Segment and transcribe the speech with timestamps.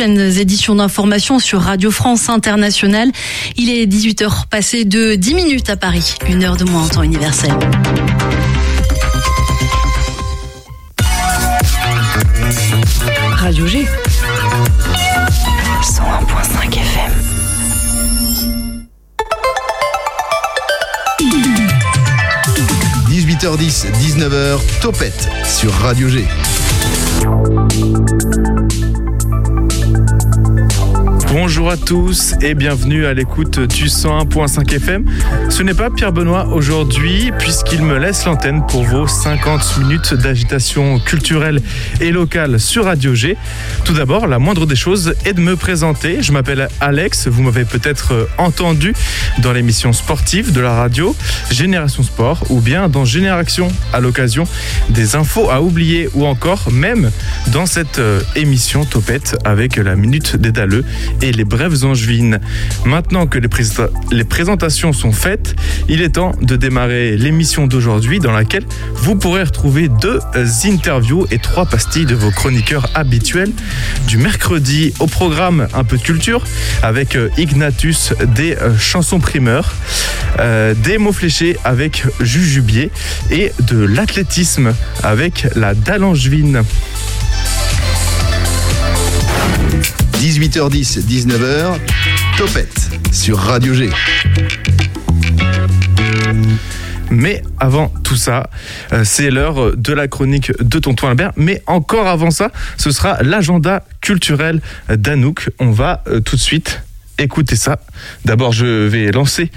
[0.00, 3.10] prochaines éditions d'information sur Radio France Internationale.
[3.56, 7.02] Il est 18h passé de 10 minutes à Paris, une heure de moins en temps
[7.02, 7.52] universel.
[13.36, 13.86] Radio G.
[15.82, 17.12] 101.5 FM.–
[23.10, 26.24] 18h10, 19h, Topette sur Radio G.
[31.32, 35.04] Bonjour à tous et bienvenue à l'écoute du 101.5 FM.
[35.48, 40.98] Ce n'est pas Pierre Benoît aujourd'hui puisqu'il me laisse l'antenne pour vos 50 minutes d'agitation
[40.98, 41.62] culturelle
[42.00, 43.36] et locale sur Radio G.
[43.84, 46.20] Tout d'abord, la moindre des choses est de me présenter.
[46.20, 48.92] Je m'appelle Alex, vous m'avez peut-être entendu
[49.38, 51.14] dans l'émission sportive de la radio
[51.52, 54.48] Génération Sport ou bien dans Génération à l'occasion
[54.88, 57.12] des infos à oublier ou encore même
[57.52, 60.84] dans cette euh, émission Topette avec la minute des Daleux
[61.22, 62.40] et les brèves angevines.
[62.84, 65.54] Maintenant que les, présentations sont faites,
[65.88, 70.20] il est temps de démarrer l'émission d'aujourd'hui dans laquelle vous pourrez retrouver deux
[70.64, 73.52] interviews et trois pastilles de vos chroniqueurs habituels
[74.06, 76.44] du mercredi au programme un peu de culture
[76.82, 79.74] avec euh, Ignatus des euh, chansons primeurs,
[80.38, 82.90] euh, des mots fléchés avec Jujubier
[83.30, 86.62] et de l'athlétisme avec la Dallangevine.
[90.20, 91.78] 18h10, 19h,
[92.36, 93.88] Topette sur Radio G.
[97.10, 98.50] Mais avant tout ça,
[98.92, 101.32] euh, c'est l'heure de la chronique de Tonton Albert.
[101.36, 105.48] Mais encore avant ça, ce sera l'agenda culturel d'Anouk.
[105.58, 106.82] On va euh, tout de suite
[107.16, 107.80] écouter ça.
[108.26, 109.50] D'abord, je vais lancer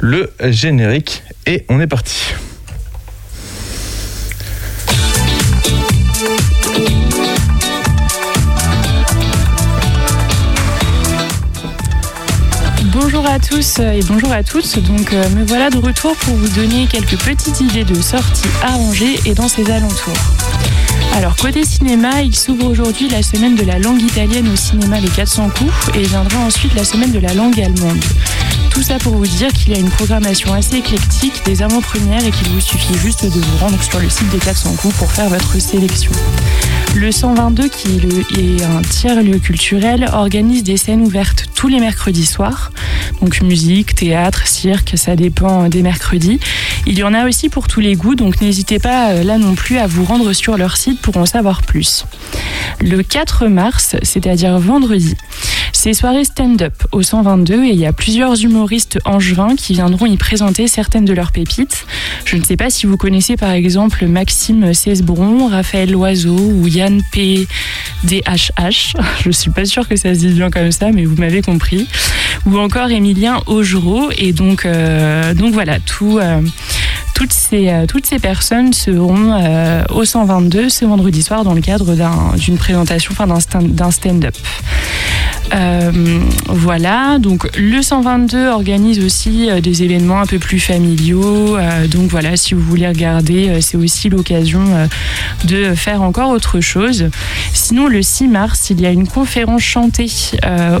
[0.00, 2.34] le générique et on est parti.
[13.20, 14.78] Bonjour à tous et bonjour à toutes.
[14.78, 18.76] Donc euh, me voilà de retour pour vous donner quelques petites idées de sorties à
[18.76, 20.14] Angers et dans ses alentours.
[21.16, 25.08] Alors côté cinéma, il s'ouvre aujourd'hui la semaine de la langue italienne au cinéma Les
[25.08, 28.04] 400 coups et viendra ensuite la semaine de la langue allemande.
[28.70, 32.30] Tout ça pour vous dire qu'il y a une programmation assez éclectique des avant-premières et
[32.30, 35.28] qu'il vous suffit juste de vous rendre sur le site des 400 coups pour faire
[35.28, 36.12] votre sélection.
[36.94, 38.00] Le 122, qui
[38.38, 42.72] est, un tiers-lieu culturel, organise des scènes ouvertes tous les mercredis soirs.
[43.20, 46.40] Donc musique, théâtre, cirque, ça dépend des mercredis.
[46.86, 49.54] Il y en a aussi pour tous les goûts, donc n'hésitez pas euh, là non
[49.54, 52.04] plus à vous rendre sur leur site pour en savoir plus.
[52.80, 55.16] Le 4 mars, c'est-à-dire vendredi,
[55.72, 60.16] c'est soirée stand-up au 122 et il y a plusieurs humoristes angevins qui viendront y
[60.16, 61.86] présenter certaines de leurs pépites.
[62.24, 66.77] Je ne sais pas si vous connaissez par exemple Maxime Cesbron, Raphaël Loiseau ou Yann
[67.12, 67.46] P.
[68.04, 68.94] DHH.
[69.24, 71.86] Je suis pas sûre que ça se dise bien comme ça, mais vous m'avez compris.
[72.46, 74.10] Ou encore Émilien Augereau.
[74.16, 76.18] Et donc, euh, voilà, tout.
[76.18, 76.40] Euh,
[77.14, 81.60] toutes ces, euh, toutes ces personnes seront euh, au 122 ce vendredi soir dans le
[81.60, 81.96] cadre
[82.36, 83.26] d'une présentation, enfin
[83.62, 84.36] d'un stand-up.
[85.54, 91.56] Euh, voilà, donc le 122 organise aussi des événements un peu plus familiaux.
[91.90, 94.62] donc voilà, si vous voulez regarder, c'est aussi l'occasion
[95.44, 97.08] de faire encore autre chose.
[97.54, 100.10] Sinon, le 6 mars, il y a une conférence chantée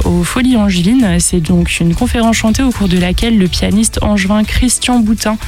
[0.04, 1.16] au Folies Angevines.
[1.18, 5.38] C'est donc une conférence chantée au cours de laquelle le pianiste angevin Christian Boutin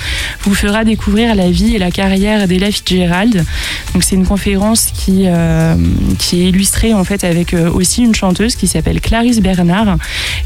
[0.43, 3.47] vous fera découvrir la vie et la carrière d'Ella Fitzgerald.
[3.95, 5.75] Donc c'est une conférence qui, euh,
[6.19, 9.97] qui est illustrée en fait avec euh, aussi une chanteuse qui s'appelle Clarisse Bernard.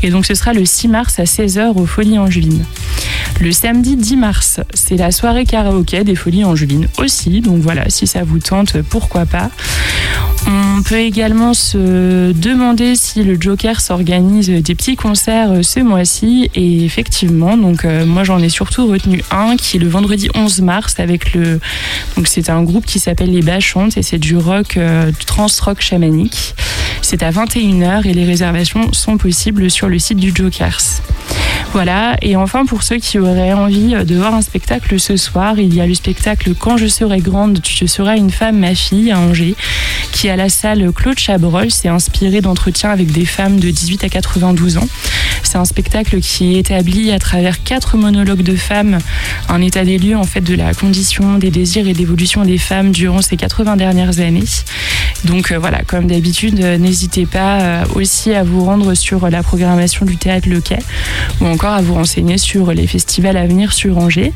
[0.05, 2.65] Et donc ce sera le 6 mars à 16h aux Folies Angevines.
[3.41, 7.41] Le samedi 10 mars, c'est la soirée karaoké des Folies Angevines aussi.
[7.41, 9.51] Donc voilà, si ça vous tente, pourquoi pas.
[10.47, 16.51] On peut également se demander si le Joker s'organise des petits concerts euh, ce mois-ci.
[16.55, 20.04] Et effectivement, donc moi j'en ai surtout retenu un qui est le vendredi
[20.35, 21.61] 11 mars avec le.
[22.17, 25.81] Donc c'est un groupe qui s'appelle Les Bachantes et c'est du rock, euh, du trans-rock
[25.81, 26.55] chamanique.
[27.03, 31.03] C'est à 21h et les réservations sont possibles sur le site du Jokers.
[31.73, 35.75] Voilà, et enfin pour ceux qui auraient envie de voir un spectacle ce soir, il
[35.75, 39.19] y a le spectacle Quand je serai grande, tu seras une femme, ma fille, à
[39.19, 39.57] Angers,
[40.13, 41.73] qui à la salle Claude Chabrol.
[41.73, 44.89] C'est inspiré d'entretiens avec des femmes de 18 à 92 ans.
[45.43, 48.99] C'est un spectacle qui est établi à travers quatre monologues de femmes,
[49.49, 52.93] un état des lieux en fait de la condition, des désirs et d'évolution des femmes
[52.93, 54.45] durant ces 80 dernières années.
[55.25, 60.49] Donc voilà, comme d'habitude, n'hésitez pas aussi à vous rendre sur la programmation du théâtre
[60.49, 60.79] Le Quai
[61.41, 64.33] ou encore à vous renseigner sur les festivals à venir sur Angers.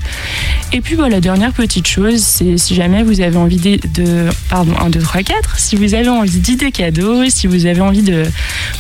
[0.72, 4.90] Et puis voilà, dernière petite chose, c'est si jamais vous avez envie de, pardon, 1,
[4.90, 8.24] 2, 3, 4, si vous avez envie d'idées cadeaux, si vous avez envie de,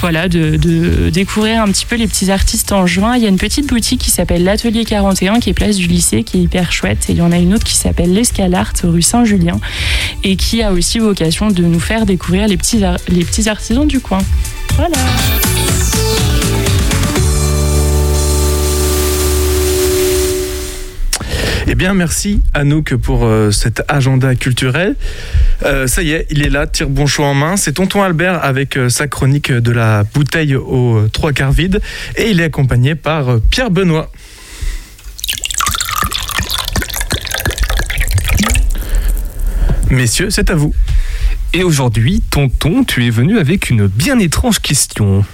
[0.00, 3.38] voilà, de, découvrir un petit peu les petits artistes en juin, il y a une
[3.38, 7.08] petite boutique qui s'appelle l'Atelier 41 qui est place du lycée, qui est hyper chouette.
[7.08, 9.60] Et il y en a une autre qui s'appelle l'Escalart rue Saint-Julien
[10.24, 14.00] et qui a aussi vocation de nous faire découvrir les petits, les petits artisans du
[14.00, 14.18] coin.
[14.76, 14.96] Voilà.
[21.70, 24.96] Eh bien, merci Anouk pour euh, cet agenda culturel.
[25.64, 27.56] Euh, ça y est, il est là, tire bon choix en main.
[27.56, 31.80] C'est Tonton Albert avec euh, sa chronique de la bouteille aux trois quarts vide.
[32.16, 34.10] Et il est accompagné par Pierre Benoît.
[39.90, 40.74] Messieurs, c'est à vous.
[41.54, 45.24] Et aujourd'hui, Tonton, tu es venu avec une bien étrange question.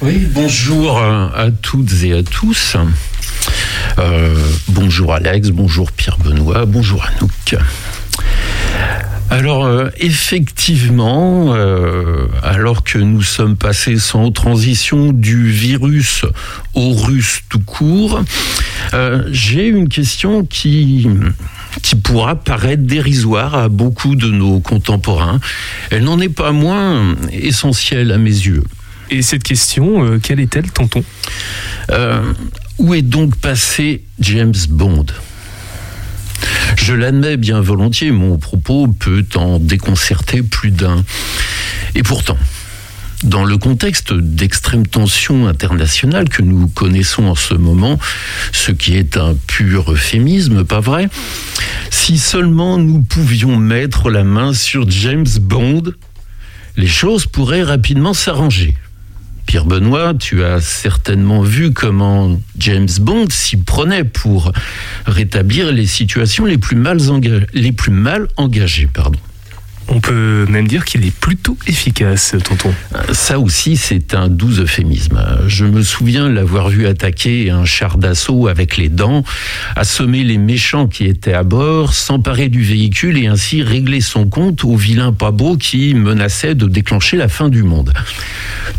[0.00, 2.76] Oui, bonjour à toutes et à tous.
[3.98, 4.34] Euh,
[4.68, 7.56] bonjour Alex, bonjour Pierre Benoît, bonjour Anouk.
[9.30, 16.24] Alors euh, effectivement, euh, alors que nous sommes passés sans transition du virus
[16.74, 18.22] au russe tout court,
[19.30, 21.06] j'ai une question qui
[21.82, 25.40] qui pourra paraître dérisoire à beaucoup de nos contemporains.
[25.90, 28.64] Elle n'en est pas moins essentielle à mes yeux.
[29.10, 31.04] Et cette question, quelle est-elle, tonton?
[32.78, 35.06] Où est donc passé James Bond?
[36.76, 41.04] Je l'admets bien volontiers, mon propos peut en déconcerter plus d'un.
[41.94, 42.38] Et pourtant,
[43.24, 47.98] dans le contexte d'extrême tension internationale que nous connaissons en ce moment,
[48.52, 51.08] ce qui est un pur euphémisme, pas vrai
[51.90, 55.82] Si seulement nous pouvions mettre la main sur James Bond,
[56.76, 58.76] les choses pourraient rapidement s'arranger.
[59.48, 64.52] Pierre Benoît, tu as certainement vu comment James Bond s'y prenait pour
[65.06, 66.98] rétablir les situations les plus mal,
[68.36, 68.88] engagées.
[69.90, 72.74] On peut même dire qu'il est plutôt efficace, tonton.
[73.12, 75.18] Ça aussi, c'est un doux euphémisme.
[75.46, 79.24] Je me souviens l'avoir vu attaquer un char d'assaut avec les dents,
[79.76, 84.62] assommer les méchants qui étaient à bord, s'emparer du véhicule et ainsi régler son compte
[84.64, 87.92] au vilain pas qui menaçait de déclencher la fin du monde.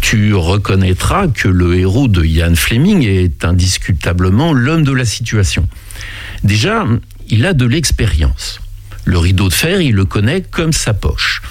[0.02, 5.68] Tu reconnaîtras que le héros de Ian Fleming est indiscutablement l'homme de la situation.
[6.44, 6.86] Déjà,
[7.30, 8.60] il a de l'expérience.
[9.10, 11.42] Le rideau de fer, il le connaît comme sa poche.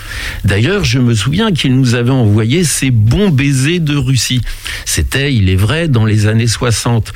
[0.44, 4.42] D'ailleurs, je me souviens qu'il nous avait envoyé ses bons baisers de Russie.
[4.84, 7.12] C'était, il est vrai, dans les années 60.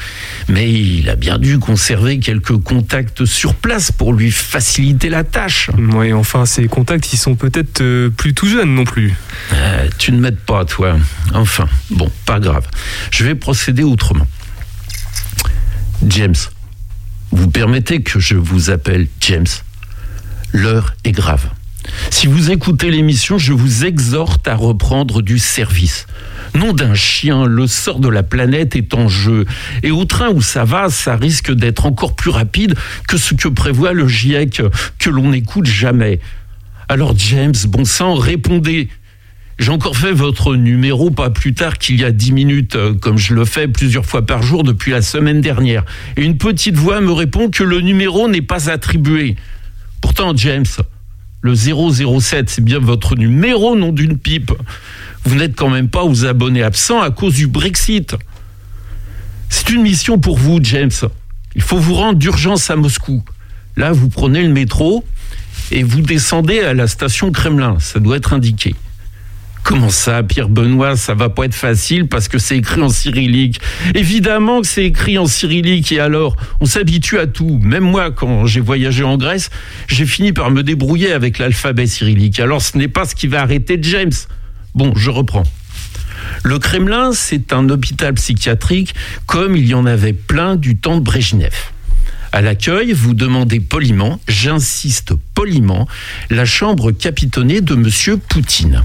[0.48, 5.70] Mais il a bien dû conserver quelques contacts sur place pour lui faciliter la tâche.
[5.78, 9.14] Oui, enfin, ces contacts, ils sont peut-être euh, plus tout jeunes non plus.
[9.52, 10.96] Euh, tu ne m'aides pas, toi.
[11.34, 12.66] Enfin, bon, pas grave.
[13.12, 14.26] Je vais procéder autrement.
[16.04, 16.34] James,
[17.30, 19.46] vous permettez que je vous appelle James?
[20.52, 21.50] L'heure est grave.
[22.10, 26.06] Si vous écoutez l'émission, je vous exhorte à reprendre du service.
[26.54, 29.46] Nom d'un chien, le sort de la planète est en jeu.
[29.82, 32.74] Et au train où ça va, ça risque d'être encore plus rapide
[33.08, 34.62] que ce que prévoit le GIEC,
[34.98, 36.20] que l'on n'écoute jamais.
[36.88, 38.88] Alors James, bon sang, répondez.
[39.58, 43.18] J'ai encore fait votre numéro pas plus tard qu'il y a dix minutes, euh, comme
[43.18, 45.84] je le fais plusieurs fois par jour depuis la semaine dernière.
[46.16, 49.36] Et une petite voix me répond que le numéro n'est pas attribué.
[50.02, 50.66] Pourtant, James,
[51.40, 54.52] le 007, c'est bien votre numéro, nom d'une pipe.
[55.24, 58.14] Vous n'êtes quand même pas aux abonnés absents à cause du Brexit.
[59.48, 60.90] C'est une mission pour vous, James.
[61.54, 63.24] Il faut vous rendre d'urgence à Moscou.
[63.76, 65.04] Là, vous prenez le métro
[65.70, 67.78] et vous descendez à la station Kremlin.
[67.78, 68.74] Ça doit être indiqué.
[69.72, 73.58] Comment ça, Pierre Benoît, ça va pas être facile parce que c'est écrit en cyrillique?
[73.94, 77.58] Évidemment que c'est écrit en cyrillique et alors, on s'habitue à tout.
[77.62, 79.48] Même moi, quand j'ai voyagé en Grèce,
[79.88, 82.38] j'ai fini par me débrouiller avec l'alphabet cyrillique.
[82.38, 84.12] Alors ce n'est pas ce qui va arrêter James.
[84.74, 85.44] Bon, je reprends.
[86.44, 91.02] Le Kremlin, c'est un hôpital psychiatrique comme il y en avait plein du temps de
[91.02, 91.54] Brejnev.
[92.32, 95.86] À l'accueil, vous demandez poliment, j'insiste poliment,
[96.30, 98.84] la chambre capitonnée de monsieur Poutine.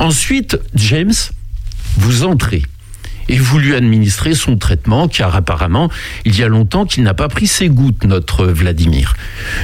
[0.00, 1.14] Ensuite, James,
[1.98, 2.62] vous entrez
[3.28, 5.88] et vous lui administrez son traitement, car apparemment,
[6.24, 9.14] il y a longtemps qu'il n'a pas pris ses gouttes, notre Vladimir.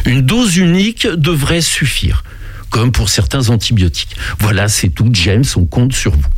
[0.05, 2.23] Une dose unique devrait suffire,
[2.71, 4.15] comme pour certains antibiotiques.
[4.39, 6.29] Voilà, c'est tout, James, on compte sur vous.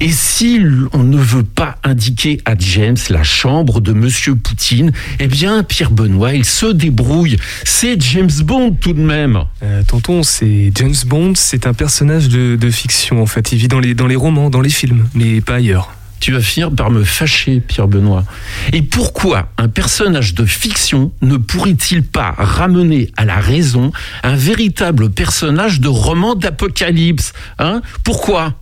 [0.00, 0.60] Et si
[0.92, 5.90] on ne veut pas indiquer à James la chambre de Monsieur Poutine, eh bien, Pierre
[5.90, 7.36] Benoît, il se débrouille.
[7.64, 9.40] C'est James Bond tout de même.
[9.62, 13.52] Euh, tonton, c'est James Bond, c'est un personnage de, de, fiction en fait.
[13.52, 15.92] Il vit dans les, dans les romans, dans les films, mais pas ailleurs.
[16.20, 18.24] Tu vas finir par me fâcher, Pierre Benoît.
[18.72, 23.92] Et pourquoi un personnage de fiction ne pourrait-il pas ramener à la raison
[24.22, 27.82] un véritable personnage de roman d'apocalypse Hein?
[28.02, 28.54] Pourquoi?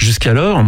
[0.00, 0.64] Jusqu'alors,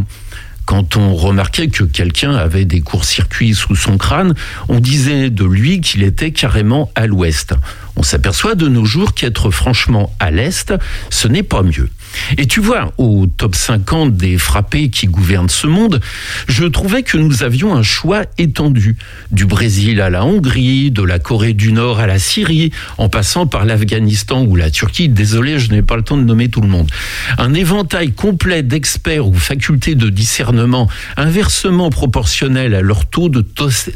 [0.66, 4.34] quand on remarquait que quelqu'un avait des courts-circuits sous son crâne,
[4.68, 7.54] on disait de lui qu'il était carrément à l'ouest.
[7.96, 10.72] On s'aperçoit de nos jours qu'être franchement à l'est,
[11.10, 11.90] ce n'est pas mieux.
[12.38, 16.00] Et tu vois, au top 50 des frappés qui gouvernent ce monde,
[16.48, 18.96] je trouvais que nous avions un choix étendu.
[19.30, 23.46] Du Brésil à la Hongrie, de la Corée du Nord à la Syrie, en passant
[23.46, 25.08] par l'Afghanistan ou la Turquie.
[25.08, 26.90] Désolé, je n'ai pas le temps de nommer tout le monde.
[27.38, 33.44] Un éventail complet d'experts ou facultés de discernement inversement proportionnel à leur taux de,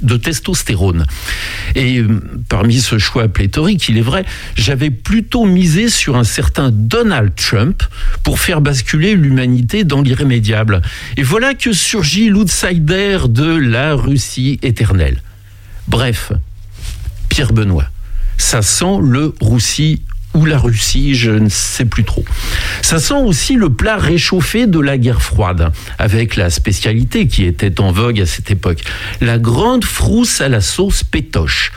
[0.02, 1.06] de testostérone.
[1.74, 4.24] Et euh, parmi ce choix pléthorique, il est vrai,
[4.54, 7.82] j'avais plutôt misé sur un certain Donald Trump,
[8.22, 10.82] pour faire basculer l'humanité dans l'irrémédiable.
[11.16, 15.22] Et voilà que surgit l'outsider de la Russie éternelle.
[15.88, 16.32] Bref,
[17.28, 17.88] Pierre Benoît,
[18.38, 20.02] ça sent le roussi
[20.36, 22.24] ou la Russie, je ne sais plus trop.
[22.82, 27.80] Ça sent aussi le plat réchauffé de la guerre froide, avec la spécialité qui était
[27.80, 28.82] en vogue à cette époque,
[29.22, 31.72] la grande frousse à la sauce pétoche.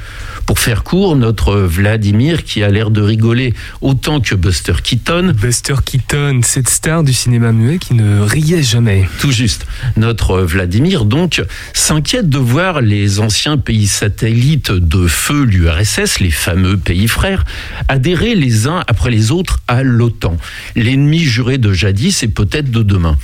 [0.49, 5.31] Pour faire court, notre Vladimir, qui a l'air de rigoler autant que Buster Keaton.
[5.39, 9.07] Buster Keaton, cette star du cinéma muet qui ne riait jamais.
[9.19, 9.67] Tout juste.
[9.95, 16.77] Notre Vladimir, donc, s'inquiète de voir les anciens pays satellites de feu l'URSS, les fameux
[16.77, 17.45] pays frères,
[17.87, 20.37] adhérer les uns après les autres à l'OTAN.
[20.75, 23.17] L'ennemi juré de jadis et peut-être de demain.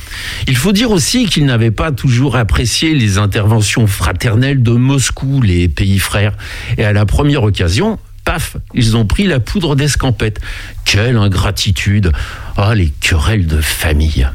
[0.48, 5.67] Il faut dire aussi qu'il n'avait pas toujours apprécié les interventions fraternelles de Moscou, les
[5.67, 6.34] pays frères,
[6.77, 10.41] et à la première occasion, paf, ils ont pris la poudre d'escampette.
[10.84, 12.12] Quelle ingratitude
[12.58, 14.27] Ah, les querelles de famille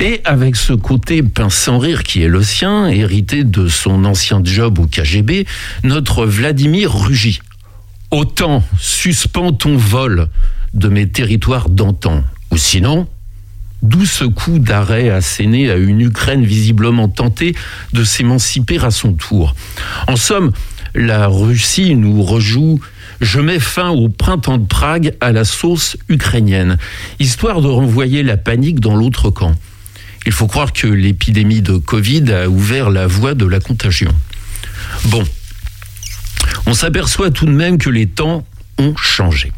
[0.00, 4.40] Et avec ce côté pince sans rire qui est le sien, hérité de son ancien
[4.44, 5.46] job au KGB,
[5.84, 7.40] notre Vladimir rugit.
[8.10, 10.28] Autant suspends ton vol
[10.74, 13.06] de mes territoires d'antan, ou sinon,
[13.80, 17.54] D'où ce coup d'arrêt asséné à une Ukraine visiblement tentée
[17.92, 19.54] de s'émanciper à son tour.
[20.08, 20.50] En somme,
[20.96, 22.80] la Russie nous rejoue
[23.20, 26.78] je mets fin au printemps de Prague à la sauce ukrainienne,
[27.18, 29.54] histoire de renvoyer la panique dans l'autre camp.
[30.26, 34.12] Il faut croire que l'épidémie de Covid a ouvert la voie de la contagion.
[35.06, 35.24] Bon,
[36.66, 38.46] on s'aperçoit tout de même que les temps
[38.78, 39.52] ont changé.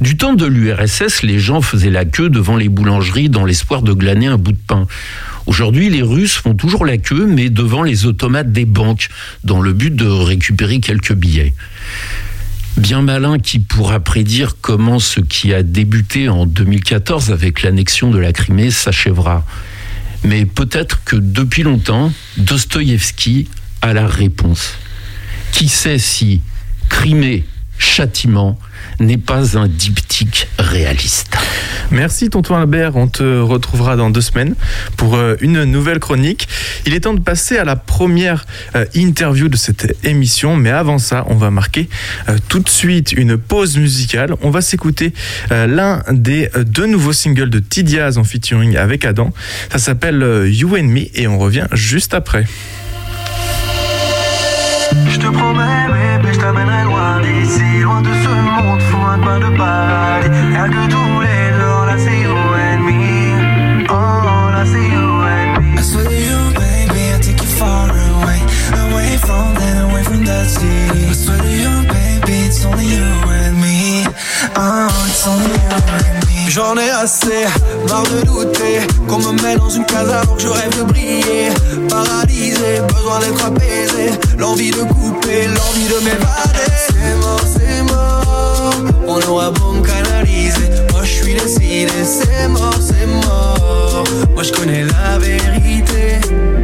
[0.00, 3.92] Du temps de l'URSS, les gens faisaient la queue devant les boulangeries dans l'espoir de
[3.92, 4.86] glaner un bout de pain.
[5.46, 9.08] Aujourd'hui, les Russes font toujours la queue, mais devant les automates des banques,
[9.44, 11.54] dans le but de récupérer quelques billets.
[12.76, 18.18] Bien malin qui pourra prédire comment ce qui a débuté en 2014 avec l'annexion de
[18.18, 19.46] la Crimée s'achèvera.
[20.24, 23.48] Mais peut-être que depuis longtemps, Dostoïevski
[23.80, 24.74] a la réponse.
[25.52, 26.40] Qui sait si
[26.88, 27.44] Crimée,
[27.78, 28.58] châtiment,
[29.00, 31.36] n'est pas un diptyque réaliste?
[31.90, 34.54] Merci tonton Albert, on te retrouvera dans deux semaines
[34.96, 36.48] pour euh, une nouvelle chronique.
[36.84, 40.98] Il est temps de passer à la première euh, interview de cette émission, mais avant
[40.98, 41.88] ça, on va marquer
[42.28, 44.34] euh, tout de suite une pause musicale.
[44.42, 45.12] On va s'écouter
[45.50, 49.32] l'un des deux nouveaux singles de T-Diaz en featuring avec Adam.
[49.70, 52.46] Ça s'appelle You and Me et on revient juste après.
[54.92, 59.56] Je te promets, bébé, je loin d'ici, loin de ce monde fou, un coin de
[59.56, 60.28] paradis.
[60.52, 63.86] Rien que tous les jours, là c'est you and me.
[63.88, 65.78] Oh, là c'est you and me.
[65.78, 68.40] I swear to you, baby, I take you far away,
[68.84, 71.08] away from them, away from that city.
[71.08, 74.06] I swear to you, baby, it's only you and me.
[74.56, 76.15] Oh, it's only you and me.
[76.48, 77.44] J'en ai assez,
[77.88, 81.50] marre de douter Qu'on me met dans une case alors que je rêve de briller.
[81.88, 84.10] Paralysé, besoin d'être apaisé.
[84.38, 86.72] L'envie de couper, l'envie de m'évader.
[86.88, 88.84] C'est mort, c'est mort.
[89.06, 90.68] On aura beau me canaliser.
[90.92, 94.04] Moi je suis décidé, c'est mort, c'est mort.
[94.34, 96.20] Moi je connais la vérité.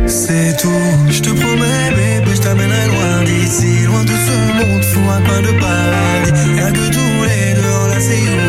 [0.06, 0.68] C'est tout.
[1.08, 3.84] Je te promets bébé, je t'amènerai loin d'ici.
[3.86, 6.32] Loin de ce monde fou, un coin de paradis.
[6.54, 8.42] Rien que tous les deux, c'est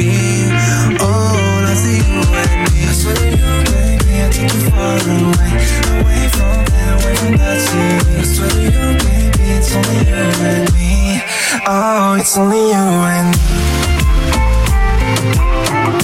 [0.00, 0.29] you
[4.80, 5.52] far away,
[6.00, 8.16] away from there, away from that city.
[8.16, 10.92] I swear you, baby, it's only you and me.
[11.66, 12.84] Oh, it's only you
[13.16, 13.30] and
[15.94, 15.99] me.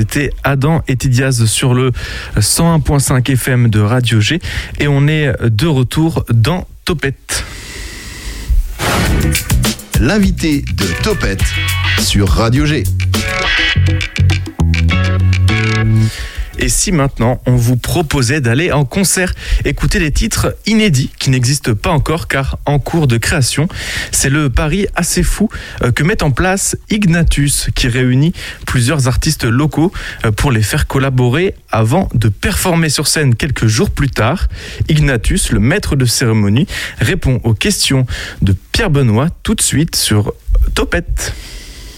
[0.00, 1.92] C'était Adam et Tidiaz sur le
[2.38, 4.40] 101.5 FM de Radio G.
[4.78, 7.44] Et on est de retour dans Topette.
[10.00, 11.44] L'invité de Topette
[11.98, 12.84] sur Radio G.
[16.62, 21.74] Et si maintenant on vous proposait d'aller en concert, écouter des titres inédits qui n'existent
[21.74, 23.66] pas encore car en cours de création,
[24.12, 25.48] c'est le pari assez fou
[25.82, 28.34] euh, que met en place Ignatus qui réunit
[28.66, 29.90] plusieurs artistes locaux
[30.26, 34.48] euh, pour les faire collaborer avant de performer sur scène quelques jours plus tard.
[34.90, 36.66] Ignatus, le maître de cérémonie,
[36.98, 38.06] répond aux questions
[38.42, 40.34] de Pierre Benoît tout de suite sur
[40.74, 41.32] Topette.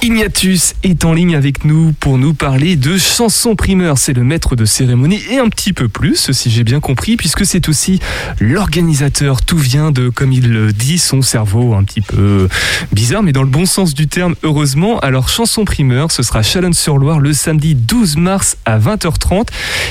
[0.04, 3.98] Ignatus est en ligne avec nous pour nous parler de chansons primeurs.
[3.98, 7.46] C'est le maître de cérémonie et un petit peu plus, si j'ai bien compris, puisque
[7.46, 8.00] c'est aussi
[8.40, 9.42] l'organisateur.
[9.42, 12.48] Tout vient de, comme il le dit, son cerveau un petit peu
[12.90, 14.98] bizarre, mais dans le bon sens du terme, heureusement.
[14.98, 19.50] Alors, chansons primeurs, ce sera Chalonne-sur-Loire le samedi 12 mars à 20h30.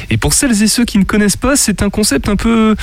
[0.09, 2.75] Et pour celles et ceux qui ne connaissent pas, c'est un concept un peu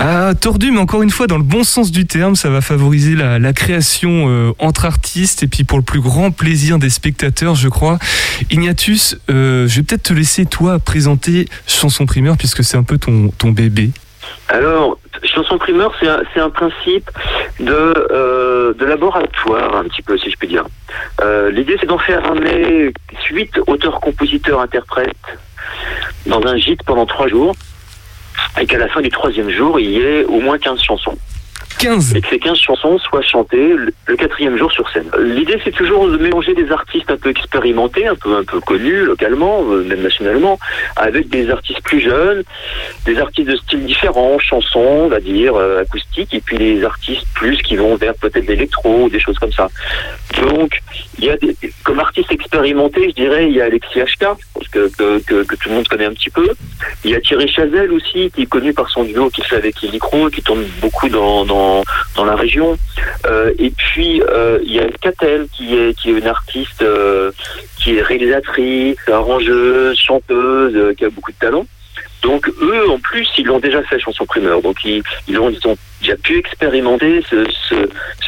[0.00, 3.14] ah, tordu, mais encore une fois, dans le bon sens du terme, ça va favoriser
[3.14, 7.68] la, création euh, entre artistes et puis pour le plus grand plaisir des spectateurs, je
[7.68, 7.98] crois.
[8.50, 12.96] Ignatus, euh, je vais peut-être te laisser toi présenter Chanson Primeur puisque c'est un peu
[12.96, 13.90] ton, bébé.
[14.48, 17.10] Alors, chanson primeur, c'est un, principe
[17.58, 17.72] de,
[18.10, 20.64] euh, de laboratoire, un petit peu, si je peux dire.
[21.20, 22.90] Euh, L'idée, c'est d'enfermer
[23.30, 25.38] huit auteurs, compositeurs, interprètes
[26.24, 27.54] dans un gîte pendant trois jours,
[28.58, 31.18] et qu'à la fin du troisième jour, il y ait au moins 15 chansons.
[31.80, 35.10] 15 et que ces 15 chansons soient chantées le, quatrième jour sur scène.
[35.18, 39.04] L'idée, c'est toujours de mélanger des artistes un peu expérimentés, un peu un peu connus
[39.04, 40.58] localement, euh, même nationalement,
[40.96, 42.42] avec des artistes plus jeunes,
[43.06, 47.26] des artistes de styles différents, chansons, on va dire, euh, acoustiques, et puis des artistes
[47.34, 49.68] plus qui vont vers peut-être l'électro, des choses comme ça.
[50.42, 50.80] Donc,
[51.18, 51.36] il y a
[51.82, 54.36] comme artiste expérimenté, je dirais, il y a Alexis HK,
[54.70, 54.88] que,
[55.20, 56.48] que, tout le monde connaît un petit peu.
[57.04, 59.82] Il y a Thierry Chazelle aussi, qui est connu par son duo qu'il fait avec
[59.82, 61.44] Elicro, qui tourne beaucoup dans,
[62.16, 62.76] dans la région.
[63.26, 67.32] Euh, et puis, euh, il y a Catel, qui est, qui est une artiste euh,
[67.78, 71.66] qui est réalisatrice, arrangeuse, chanteuse, qui a beaucoup de talent.
[72.22, 74.60] Donc eux, en plus, ils l'ont déjà fait chanson primeur.
[74.62, 75.02] Donc ils,
[75.38, 77.36] ont, ils ont déjà pu expérimenter ce,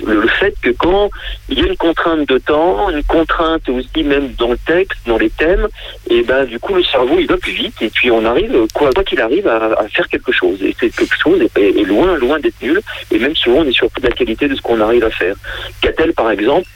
[0.05, 1.11] le, fait que quand
[1.49, 5.19] il y a une contrainte de temps, une contrainte aussi même dans le texte, dans
[5.19, 5.69] les thèmes,
[6.09, 8.91] et ben du coup le cerveau il va plus vite et puis on arrive quoi
[9.05, 10.63] qu'il arrive à, faire quelque chose.
[10.63, 12.81] Et c'est quelque chose est, est loin loin d'être nul.
[13.11, 15.37] Et même souvent on est surpris de la qualité de ce qu'on arrive à faire.
[15.81, 16.69] Catel par exemple,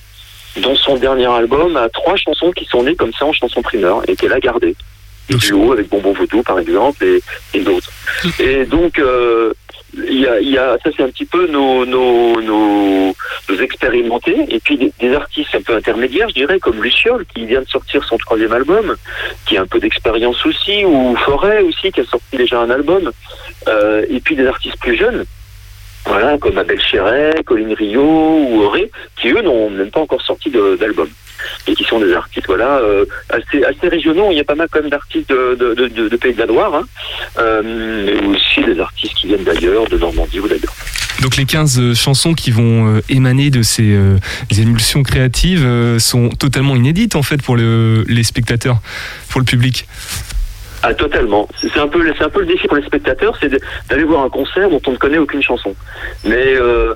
[0.59, 4.03] dans son dernier album, a trois chansons qui sont nées comme ça en chanson primeur
[4.09, 4.77] et qu'elle a gardées
[5.29, 7.23] des duos avec Bonbon Photo par exemple et,
[7.55, 7.91] et d'autres.
[8.39, 9.53] Et donc euh,
[9.95, 13.15] il y a, y a ça c'est un petit peu nos nos, nos,
[13.61, 17.63] expérimentés et puis des, des, artistes un peu intermédiaires je dirais comme Luciole qui vient
[17.63, 18.95] de sortir son troisième album
[19.47, 23.11] qui a un peu d'expérience aussi ou Forêt aussi qui a sorti déjà un album
[23.69, 25.25] euh, et puis des artistes plus jeunes
[26.07, 30.51] voilà, comme Abel Chéret, Colline Rio ou Auré, qui eux n'ont même pas encore sorti
[30.51, 31.09] d'album.
[31.67, 34.29] Et qui sont des artistes voilà, euh, assez, assez régionaux.
[34.31, 36.47] Il y a pas mal quand même d'artistes de, de, de, de, Pays de la
[36.47, 36.85] Loire, hein,
[37.39, 40.75] euh, mais aussi des artistes qui viennent d'ailleurs, de Normandie ou d'ailleurs.
[41.23, 44.17] Donc les 15 euh, chansons qui vont émaner de ces euh,
[44.57, 48.79] émulsions créatives euh, sont totalement inédites en fait pour le, les spectateurs,
[49.31, 49.87] pour le public.
[50.83, 51.49] Ah, totalement.
[51.61, 53.51] C'est un peu, c'est un peu le défi pour les spectateurs, c'est
[53.89, 55.75] d'aller voir un concert dont on ne connaît aucune chanson.
[56.25, 56.95] Mais euh,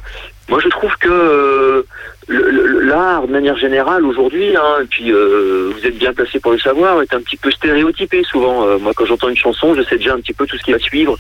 [0.49, 1.87] moi, je trouve que
[2.29, 6.59] l'art, de manière générale, aujourd'hui, hein, et puis euh, vous êtes bien placé pour le
[6.59, 8.67] savoir, est un petit peu stéréotypé souvent.
[8.67, 10.73] Euh, moi, quand j'entends une chanson, je sais déjà un petit peu tout ce qui
[10.73, 11.17] va suivre.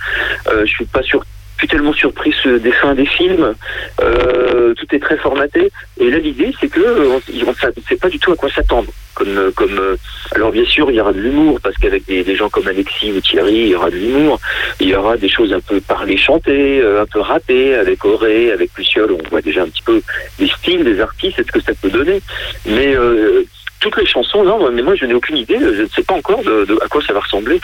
[0.48, 1.24] Euh, je suis pas sûr
[1.60, 3.54] suis tellement surpris des fins des films.
[4.02, 5.70] Euh, tout est très formaté.
[5.98, 8.90] Et là, l'idée, c'est que on ne sait pas du tout à quoi s'attendre.
[9.14, 9.96] Comme, comme,
[10.34, 13.12] alors bien sûr, il y aura de l'humour parce qu'avec des, des, gens comme Alexis
[13.12, 14.40] ou Thierry, il y aura de l'humour.
[14.80, 18.70] Il y aura des choses un peu parlées, chantées, un peu ratées avec Auré, avec
[18.78, 19.12] Luciole.
[19.12, 20.00] On voit déjà un petit peu
[20.38, 22.22] les styles des artistes et ce que ça peut donner.
[22.64, 23.44] Mais euh,
[23.80, 26.42] toutes les chansons, non, mais moi je n'ai aucune idée, je ne sais pas encore
[26.42, 27.60] de, de, à quoi ça va ressembler.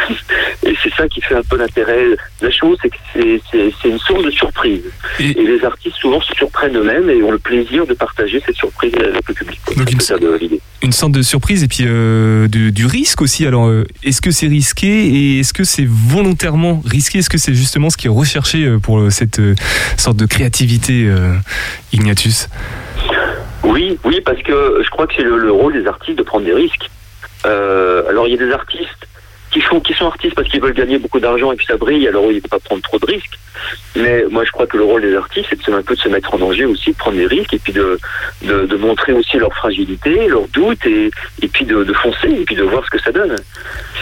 [0.64, 2.07] Et c'est ça qui fait un peu l'intérêt
[2.40, 2.96] de la chose, c'est que
[3.50, 4.83] c'est une source de surprise.
[5.20, 8.57] Et, et, les artistes souvent se surprennent eux-mêmes et ont le plaisir de partager cette
[8.57, 9.61] surprise avec le public.
[9.76, 10.38] Donc une, ça de
[10.83, 13.46] une sorte de surprise et puis euh, du, du, risque aussi.
[13.46, 17.18] Alors euh, est-ce que c'est risqué et est-ce que c'est volontairement risqué?
[17.18, 19.40] Est-ce que c'est justement ce qui est recherché euh, pour cette
[19.96, 21.11] sorte de créativité,
[21.92, 22.48] Ignatus
[23.66, 26.44] oui, oui, parce que je crois que c'est le, le, rôle des artistes de prendre
[26.44, 26.88] des risques.
[27.44, 29.07] Euh, alors il y a des artistes
[29.57, 32.07] qui font, qui sont artistes parce qu'ils veulent gagner beaucoup d'argent et puis ça brille,
[32.07, 33.38] alors ils ne peuvent pas prendre trop de risques.
[33.97, 36.01] Mais moi, je crois que le rôle des artistes, c'est de se- un peu de
[36.01, 37.99] se mettre en danger aussi, de prendre des risques et puis de,
[38.42, 42.45] de, de montrer aussi leur fragilité, leurs doutes et, et puis de, de foncer et
[42.45, 43.35] puis de voir ce que ça donne.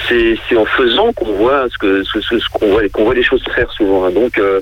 [0.08, 3.22] C'est en faisant qu'on voit ce que ce, ce- ce qu'on voit qu'on voit les
[3.22, 4.04] choses se faire souvent.
[4.04, 4.10] hein.
[4.10, 4.60] Donc euh,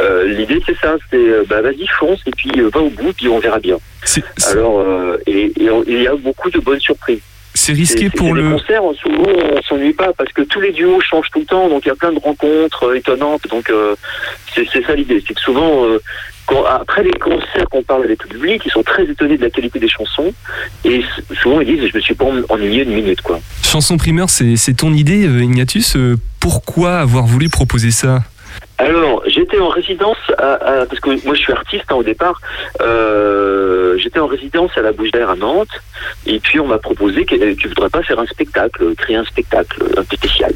[0.00, 3.12] euh, l'idée c'est ça, c'est euh, bah vas-y fonce et puis euh, va au bout
[3.12, 3.78] puis on verra bien.
[4.50, 4.84] Alors
[5.28, 7.22] et il y a beaucoup de bonnes surprises.
[7.56, 8.50] C'est risqué pour le.
[8.52, 11.84] concerts, souvent on s'ennuie pas parce que tous les duos changent tout le temps, donc
[11.84, 13.42] il y a plein de rencontres euh, étonnantes.
[13.50, 13.94] Donc euh,
[14.54, 15.98] c'est ça l'idée, c'est que souvent euh,
[16.46, 19.50] quand- après les concerts qu'on parle avec le public, ils sont très étonnés de la
[19.50, 20.32] qualité des chansons
[20.84, 21.02] et
[21.42, 23.40] souvent ils disent je me suis pas ennuyé une minute quoi.
[23.62, 25.96] Chanson primeur, c'est ton idée, Ignatius.
[25.96, 28.20] Euh, Pourquoi avoir voulu proposer ça?
[28.78, 32.40] Alors, j'étais en résidence, à, à- parce que moi je suis artiste hein, au départ,
[32.82, 35.80] euh, j'étais en résidence à la Bouche d'Air à Nantes,
[36.26, 39.24] et puis on m'a proposé que euh, tu voudrais pas faire un spectacle, créer un
[39.24, 40.52] spectacle un peu spécial.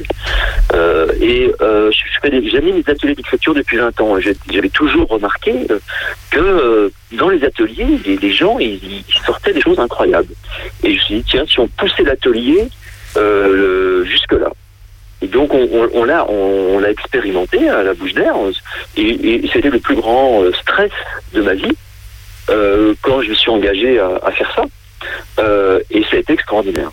[0.74, 5.78] Euh, et euh, je, j'anime des ateliers d'écriture depuis 20 ans, j'avais toujours remarqué euh,
[6.30, 8.78] que euh, dans les ateliers, les, gens, ils,
[9.08, 10.34] ils sortaient des choses incroyables.
[10.84, 12.68] Et je me suis dit, tiens, si on poussait l'atelier
[13.16, 14.50] euh, jusque-là.
[15.22, 18.34] Et donc on, on, on l'a on, on l'a expérimenté à la bouche d'air
[18.96, 20.92] et, et c'était le plus grand euh, stress
[21.34, 21.76] de ma vie
[22.48, 24.64] euh, quand je me suis engagé à, à faire ça.
[25.38, 26.90] Euh, et ça a été extraordinaire.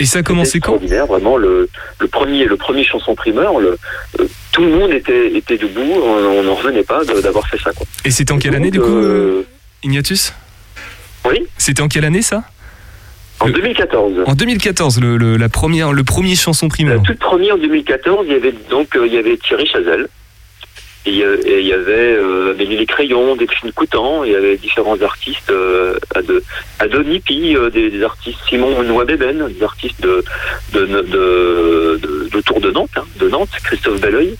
[0.00, 0.74] Et ça a commencé quand?
[0.74, 3.76] extraordinaire, vraiment le, le premier le premier chanson primeur, le,
[4.20, 7.84] euh, tout le monde était était debout, on n'en revenait pas d'avoir fait ça quoi.
[8.04, 9.46] Et c'était en quelle Donc, année du coup, euh, euh,
[9.82, 10.32] Ignatius?
[11.24, 12.44] Oui, C'était en quelle année ça?
[13.40, 14.12] En Le- 2014.
[14.26, 17.02] En 2014, le, le- la première, le premier chanson La primeur.
[17.02, 20.08] toute première en 2014, il y avait donc euh, il y avait Thierry Chazelle.
[21.06, 25.00] Et, euh, et il y avait euh, Les Crayons, Delphine Coutan, il y avait différents
[25.00, 26.42] artistes, euh, à de,
[26.80, 30.22] à Donipi, euh, des, des artistes Simon Noix-Bébène, des artistes de,
[30.74, 34.34] de, de, de, de- d'autour de Nantes, hein, de Nantes, Christophe Belleuil,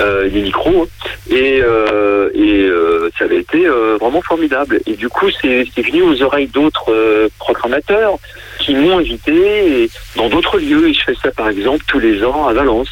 [0.00, 0.88] euh, des micros,
[1.30, 4.80] et, euh, et euh, ça avait été euh, vraiment formidable.
[4.86, 8.18] Et du coup, c'est, venu aux oreilles d'autres programmateurs
[8.58, 10.88] qui m'ont invité dans d'autres lieux.
[10.88, 12.88] Et je fais ça, par exemple, tous les ans à Valence.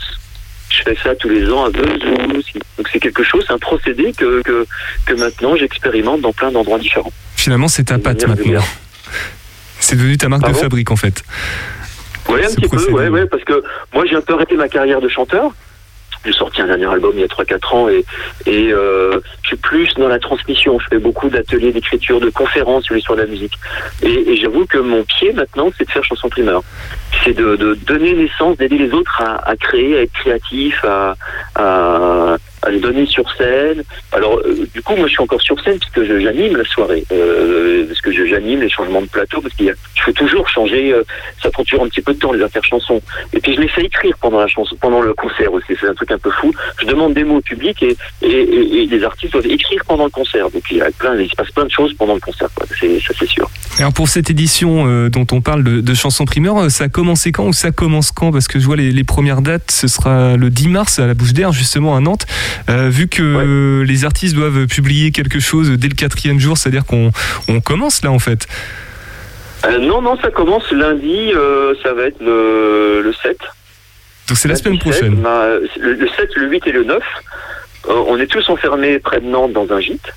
[0.70, 2.54] Je fais ça tous les ans à Vesoul aussi.
[2.78, 4.66] Donc c'est quelque chose, un procédé que, que,
[5.04, 7.12] que maintenant j'expérimente dans plein d'endroits différents.
[7.36, 8.62] Finalement, c'est ta patte maintenant.
[9.80, 11.22] C'est devenu ta marque de fabrique en fait.
[12.28, 12.92] Oui, un petit procédé.
[12.92, 13.62] peu, ouais, ouais, parce que
[13.92, 15.52] moi j'ai un peu arrêté ma carrière de chanteur.
[16.24, 18.04] J'ai sorti un dernier album il y a 3-4 ans et,
[18.46, 20.78] et euh, je suis plus dans la transmission.
[20.78, 23.54] Je fais beaucoup d'ateliers d'écriture, de conférences sur l'histoire de la musique.
[24.02, 26.62] Et, et j'avoue que mon pied maintenant, c'est de faire chanson primeur.
[27.24, 31.16] C'est de, de donner naissance, d'aider les autres à, à créer, à être créatif, à,
[31.54, 33.82] à, à les donner sur scène.
[34.12, 37.86] Alors, euh, du coup, moi, je suis encore sur scène puisque j'anime la soirée, euh,
[37.86, 40.92] parce que j'anime les changements de plateau, parce qu'il faut toujours changer.
[40.92, 41.02] euh,
[41.42, 43.00] ça prend toujours un petit peu de temps les interchansons.
[43.32, 45.72] Et puis je les fais écrire pendant la chanson, pendant le concert aussi.
[45.80, 46.52] C'est un truc un peu fou.
[46.80, 50.04] Je demande des mots au public et, et, et, et les artistes doivent écrire pendant
[50.04, 50.50] le concert.
[50.50, 52.48] Donc il y a plein, il se passe plein de choses pendant le concert.
[52.54, 52.66] quoi.
[52.66, 53.50] Ça c'est sûr.
[53.78, 56.88] Alors pour cette édition euh, dont on parle de, de chansons primeurs, euh, ça a
[56.88, 58.30] commencé quand ou ça commence quand?
[58.30, 61.14] Parce que je vois les, les premières dates, ce sera le 10 mars à la
[61.14, 62.26] Bouche d'Air, justement à Nantes.
[62.68, 63.86] Euh, vu que Ouais.
[63.86, 67.10] les artistes doivent publier quelque chose dès le quatrième jour, c'est-à-dire qu'on
[67.48, 68.46] on commence là en fait.
[69.64, 71.32] Euh, non, non, ça commence lundi.
[71.34, 73.36] euh, ça va être le, le 7.
[74.28, 75.22] Donc c'est la semaine Lundi 7, prochaine.
[75.22, 75.46] bah,
[75.78, 76.98] le, le 7, le 8 et le 9.
[77.88, 80.12] euh, on est tous enfermés près de Nantes dans un gîte.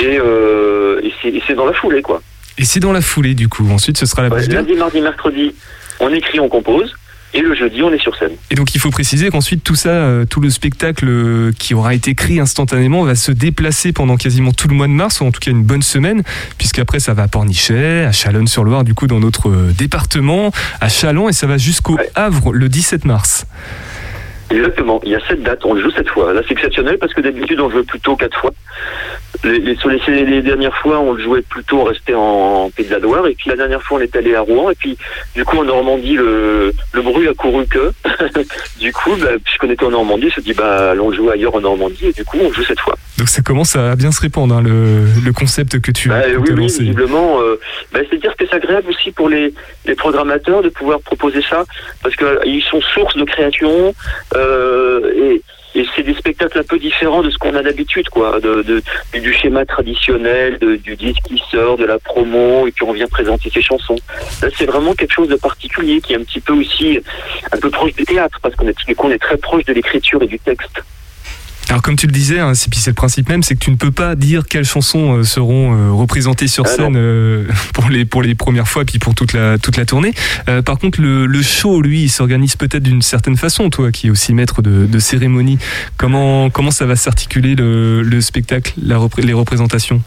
[0.00, 2.22] Et, et c'est, dans la foulée, quoi.
[2.58, 3.68] Et c'est dans la foulée du coup.
[3.70, 5.54] Ensuite, ce sera la Ouais, lundi, mardi, mercredi,
[5.98, 6.94] on écrit, on compose.
[7.32, 8.32] Et le jeudi, on est sur scène.
[8.50, 11.94] Et donc il faut préciser qu'ensuite tout ça, euh, tout le spectacle euh, qui aura
[11.94, 15.30] été créé instantanément va se déplacer pendant quasiment tout le mois de mars, ou en
[15.30, 16.22] tout cas une bonne semaine,
[16.58, 21.28] puisqu'après ça va à Pornichet, à Chalonne-sur-Loire, du coup dans notre euh, département, à Chalon,
[21.28, 22.10] et ça va jusqu'au Ouais.
[22.14, 23.46] Havre le 17 mars.
[24.50, 26.32] Exactement, il y a sept dates, on le joue cette fois.
[26.32, 28.50] Là, c'est exceptionnel parce que d'habitude, on le joue plutôt quatre fois.
[29.44, 32.98] Les, les, les, dernières fois, on le jouait plutôt, on restait en, Pays de la
[32.98, 33.26] Loire.
[33.28, 34.70] Et puis la dernière fois, on est allé à Rouen.
[34.70, 34.98] Et puis,
[35.36, 37.92] du coup, en Normandie, le, le bruit a couru que.
[38.80, 41.60] du coup, bah, puisqu'on était en Normandie, on s'est dit, bah, allons jouer ailleurs en
[41.60, 42.06] Normandie.
[42.08, 42.96] Et du coup, on joue cette fois.
[43.20, 46.36] Donc ça commence à bien se répandre, hein, le, le concept que tu Bah, que
[46.38, 47.38] oui, oui, visiblement.
[47.42, 47.60] Euh,
[47.92, 49.52] bah, C'est-à-dire que c'est agréable aussi pour les,
[49.84, 51.64] les programmateurs de pouvoir proposer ça,
[52.02, 53.94] parce qu'ils sont source de création,
[54.36, 55.42] euh, et,
[55.78, 58.82] et c'est des spectacles un peu différents de ce qu'on a d'habitude, quoi, de, de-
[59.20, 63.06] du schéma traditionnel, de- du disque qui sort, de la promo, et puis on vient
[63.06, 63.96] présenter ses chansons.
[64.40, 66.98] Là, c'est vraiment quelque chose de particulier, qui est un petit peu aussi
[67.52, 70.26] un peu proche du théâtre, parce qu'on est, on est très proche de l'écriture et
[70.26, 70.82] du texte.
[71.70, 73.70] Alors comme tu le disais, hein, c'est puis c'est le principe même, c'est que tu
[73.70, 77.88] ne peux pas dire quelles chansons euh, seront euh, représentées sur Ah, scène euh, pour
[77.88, 80.12] les pour les premières fois puis pour toute la toute la tournée.
[80.48, 83.70] Euh, par contre, le, le show, lui, il s'organise peut-être d'une certaine façon.
[83.70, 85.58] Toi, qui es aussi maître de, de cérémonie,
[85.96, 90.02] comment comment ça va s'articuler le, le spectacle, la repré- les représentations?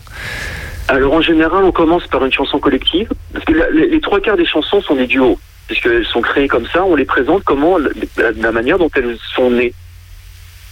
[0.89, 4.19] Alors en général, on commence par une chanson collective, parce que la- les, les trois
[4.19, 7.78] quarts des chansons sont des duos, puisqu'elles sont créées comme ça, on les présente comment,
[7.78, 9.73] la- la manière dont elles sont nées.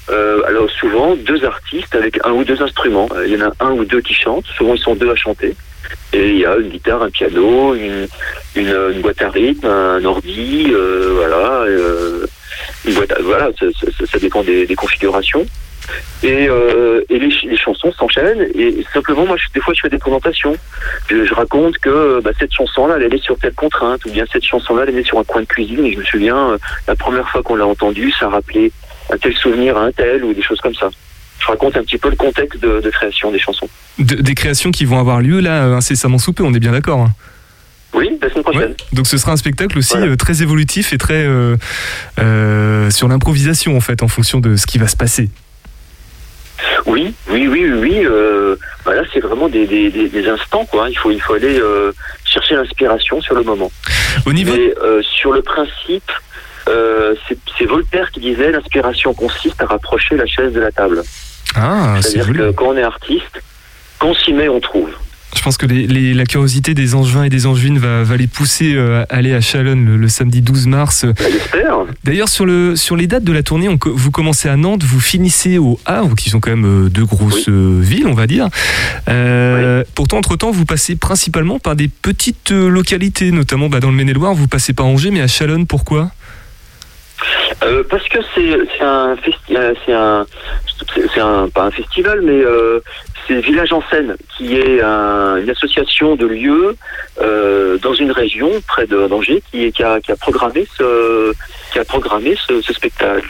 [0.10, 3.08] Euh, alors souvent, deux artistes avec un ou deux instruments.
[3.16, 5.16] Euh, Il y en a un ou deux qui chantent, souvent ils sont deux à
[5.16, 5.56] chanter.
[6.14, 8.08] Et il y a une guitare, un piano, une,
[8.56, 11.62] une, une boîte à rythme, un ordi, euh, voilà.
[11.64, 12.26] euh,
[12.86, 15.46] une boîte à- voilà, ça, ça- ça dépend des, des configurations.
[16.24, 19.90] Et, euh, et les, les chansons s'enchaînent et simplement moi je- des fois je fais
[19.90, 20.56] des présentations.
[21.10, 24.46] Je, je raconte que bah, cette chanson-là elle est sur telle contrainte ou bien cette
[24.46, 27.28] chanson-là elle est sur un coin de cuisine et je me souviens euh, la première
[27.30, 28.72] fois qu'on l'a entendue ça rappelait
[29.12, 30.90] un tel souvenir à un tel ou des choses comme ça.
[31.40, 33.68] Je raconte un petit peu le contexte de, de création des chansons.
[34.00, 36.72] De- Des créations qui vont avoir lieu là euh, incessamment sous peu, on est bien
[36.72, 37.00] d'accord.
[37.02, 37.12] hein
[37.94, 38.62] Oui, la semaine prochaine.
[38.70, 38.76] Ouais.
[38.94, 40.12] Donc ce sera un spectacle aussi Voilà.
[40.12, 41.58] euh, très évolutif et très euh,
[42.20, 45.30] euh, sur l'improvisation en fait, en fonction de ce qui va se passer.
[46.86, 48.06] Oui, oui, oui, oui,
[48.86, 50.90] bah là, c'est vraiment des, des, des, instants, quoi.
[50.90, 51.60] Il faut, il faut aller
[52.26, 53.72] chercher l'inspiration sur le moment.
[54.26, 56.12] Au niveau Mais sur le principe,
[56.68, 57.14] euh,
[57.58, 61.04] c'est Voltaire qui disait l'inspiration consiste à rapprocher la chaise de la table.
[61.56, 63.42] ah, c'est C'est-à-dire que quand on est artiste,
[64.00, 64.90] quand on s'y met, on trouve.
[65.34, 68.28] Je pense que les, les- la curiosité des Angevins et des Angevines va, va les
[68.28, 71.06] pousser euh, à aller à Chalonne le, le samedi 12 mars.
[71.06, 71.78] Bah, J'espère.
[72.04, 75.00] D'ailleurs, sur, le, sur les dates de la tournée, on vous commencez à Nantes, vous
[75.00, 78.50] finissez au Havre, qui sont quand même euh, deux grosses villes, on va dire.
[79.08, 84.34] Euh, Pourtant, entre-temps, vous passez principalement par des petites localités, notamment bah, dans le Maine-et-Loire.
[84.34, 86.12] Vous passez pas à Angers, mais à Chalonne, pourquoi?
[87.64, 89.16] Euh, parce que c'est c'est un
[89.52, 90.26] euh, c'est un
[91.14, 92.80] c'est- un pas un festival mais euh,
[93.28, 96.76] c'est Village en scène qui est un- une association de lieux
[97.22, 101.34] euh, dans une région près d'Angers qui, est- qui a qui a programmé ce
[101.72, 103.28] qui a programmé ce, ce spectacle.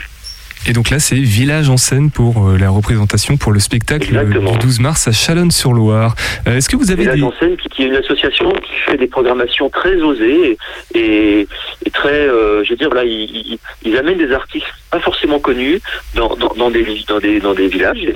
[0.67, 4.51] Et donc là, c'est Village en scène pour euh, la représentation, pour le spectacle Exactement.
[4.53, 6.15] du 12 mars à Chalonne-sur-Loire.
[6.47, 7.23] Euh, Est-ce que vous avez Village des...
[7.23, 10.57] en scène qui, est une association qui fait des programmations très osées
[10.93, 11.47] et, et,
[11.85, 15.39] et très euh, je veux dire là ils, ils, ils amènent des artistes pas forcément
[15.39, 15.79] connus
[16.15, 18.09] dans, dans, dans des dans des dans des villages et,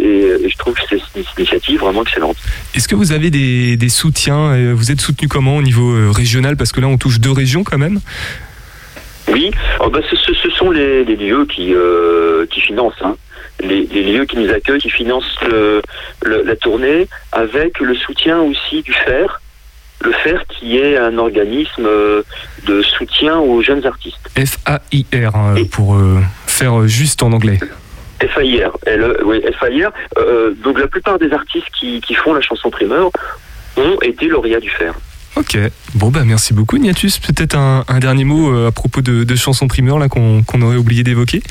[0.44, 2.38] et je trouve que c'est une initiative vraiment excellente.
[2.76, 6.58] Est-ce que vous avez des, des soutiens Vous êtes soutenu comment au niveau régional?
[6.58, 8.00] Parce que là, on touche deux régions quand même.
[9.28, 13.16] Oui, oh, bah, ce, ce- ce sont les, les lieux qui, euh, qui financent, hein.
[13.62, 15.82] les, les lieux qui nous accueillent, qui financent le-
[16.24, 19.26] le- la tournée, avec le soutien aussi du FER,
[20.04, 22.22] le FER qui est un organisme euh,
[22.68, 24.20] de soutien aux jeunes artistes.
[24.38, 27.60] F-A-I-R, hein, pour euh, faire juste en anglais.
[28.22, 29.92] FAIR, L- oui, FAIR.
[30.18, 33.10] Euh, donc la plupart des artistes qui, qui font la chanson primeur
[33.78, 34.92] ont été lauréats du FER.
[35.36, 35.58] Ok.
[35.96, 37.20] Bon, bah merci beaucoup, Niatus.
[37.20, 40.78] Peut-être un, un dernier mot euh, à propos de, de chansons primeurs là qu'on aurait
[40.78, 41.42] oublié d'évoquer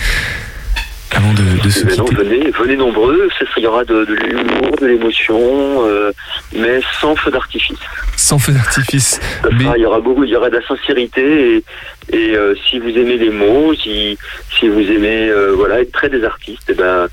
[1.15, 5.39] avant de, de se non, venez, venez nombreux, il y aura de, l'humour, de l'émotion,
[5.87, 6.11] euh,
[6.57, 7.79] mais sans feu d'artifice.
[8.17, 9.21] Sans feu d'artifice.
[9.53, 11.65] Mais- il y aura beaucoup, il y aura de la sincérité et,
[12.13, 14.17] et, euh, si vous aimez les mots, si,
[14.59, 17.07] si vous aimez euh, voilà être près des artistes, eh ben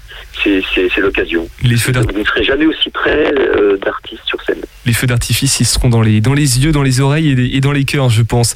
[0.43, 1.47] c'est l'occasion.
[1.63, 4.62] Les feux d'art- Vous ne serez jamais aussi près euh, d'artistes sur scène.
[4.88, 7.71] les feux d'artifice, ils seront dans les, dans les yeux, dans les oreilles et, dans
[7.71, 8.56] les cœurs, je pense.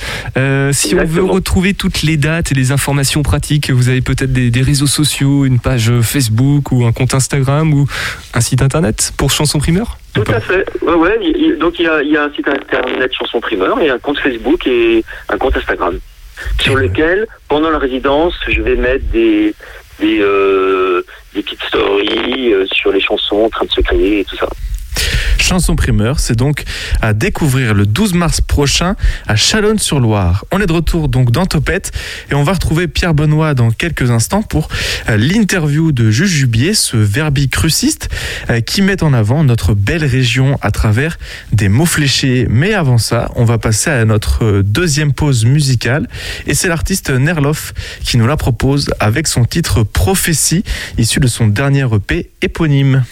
[0.72, 4.50] Si on veut retrouver toutes les dates et les informations pratiques, vous avez peut-être des,
[4.50, 7.88] des réseaux sociaux, une page Facebook ou un compte Instagram ou
[8.34, 10.66] un site internet pour chansons primeurs Ou Tout à fait.
[10.82, 11.56] Ouais, ouais.
[11.60, 14.18] donc il y a, il y a un site internet chanson primeur et un compte
[14.20, 16.00] Facebook et un compte Instagram
[16.60, 19.54] sur lequel, pendant la résidence, je vais mettre des
[20.00, 24.26] des, euh, des petites stories euh, sur les chansons en train de se créer et
[24.26, 24.48] tout ça.
[25.48, 26.64] Chanson primeur, c'est donc
[27.04, 28.96] à découvrir le 12 mars prochain
[29.28, 30.44] à Chalonne-sur-Loire.
[30.52, 31.92] On est de retour donc dans Topette
[32.32, 34.70] et on va retrouver Pierre Benoît dans quelques instants pour
[35.08, 38.10] euh, l'interview de Jujubier, ce verbicruciste
[38.50, 41.20] euh, qui met en avant notre belle région à travers
[41.52, 42.48] des mots fléchés.
[42.50, 46.08] Mais avant ça, on va passer à notre euh, deuxième pause musicale
[46.48, 50.64] et c'est l'artiste Nerloff qui nous la propose avec son titre Prophétie,
[50.98, 53.04] issu de son dernier EP éponyme.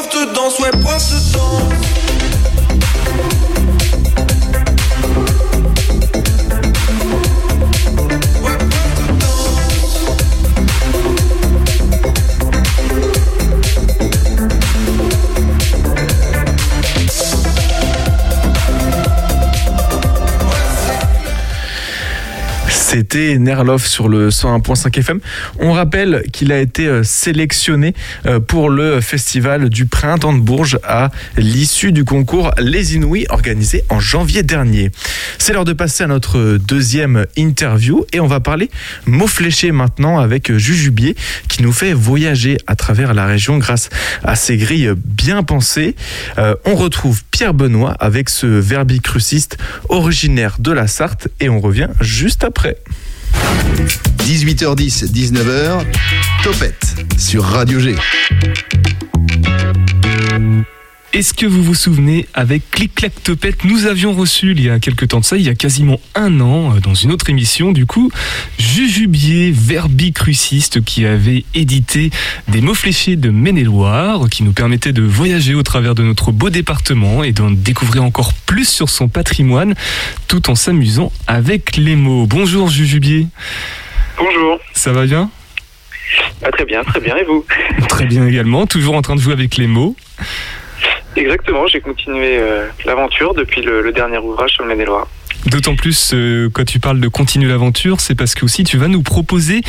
[0.00, 1.79] Prof de danse, ouais, de danse.
[23.16, 25.20] Nerloff sur le 101.5 FM.
[25.58, 27.94] On rappelle qu'il a été euh, sélectionné
[28.26, 33.84] euh, pour le festival du Printemps de Bourges à l'issue du concours Les Inouïs organisé
[33.88, 34.90] en janvier dernier.
[35.38, 38.70] C'est l'heure de passer à notre deuxième interview et on va parler
[39.06, 41.16] mots fléchés maintenant avec Jujubier
[41.48, 43.90] qui nous fait voyager à travers la région grâce
[44.22, 45.96] à ses grilles bien pensées.
[46.38, 51.88] Euh, on retrouve Pierre Benoît avec ce verbicruciste originaire de la Sarthe et on revient
[52.00, 52.76] juste après.
[54.24, 55.84] 18h10, 19h,
[56.42, 57.96] Topette sur Radio G.
[61.12, 64.78] Est-ce que vous vous souvenez, avec Clic Clac Topette, nous avions reçu il y a
[64.78, 67.72] quelques temps de ça, il y a quasiment un an, euh, dans une autre émission,
[67.72, 68.12] du coup,
[68.60, 72.10] Jujubier, verbicruciste, qui avait édité
[72.46, 76.48] des mots fléchés de Maine-et-Loire, qui nous permettaient de voyager au travers de notre beau
[76.48, 79.74] département et d'en découvrir encore plus sur son patrimoine,
[80.28, 82.26] tout en s'amusant avec les mots.
[82.26, 83.26] Bonjour Jujubier,
[84.16, 84.60] Bonjour.
[84.74, 85.28] ça va bien?
[86.44, 87.16] Ah, très bien, très bien.
[87.16, 87.44] Et vous?
[87.88, 89.96] Très bien également, toujours en train de jouer avec les mots.
[91.16, 95.08] Exactement, j'ai continué euh, l'aventure depuis le, dernier ouvrage sur le Maine-et-Loire.
[95.46, 98.88] D'autant plus euh, quand tu parles de continuer l'aventure, c'est parce que aussi tu vas
[98.88, 99.62] nous proposer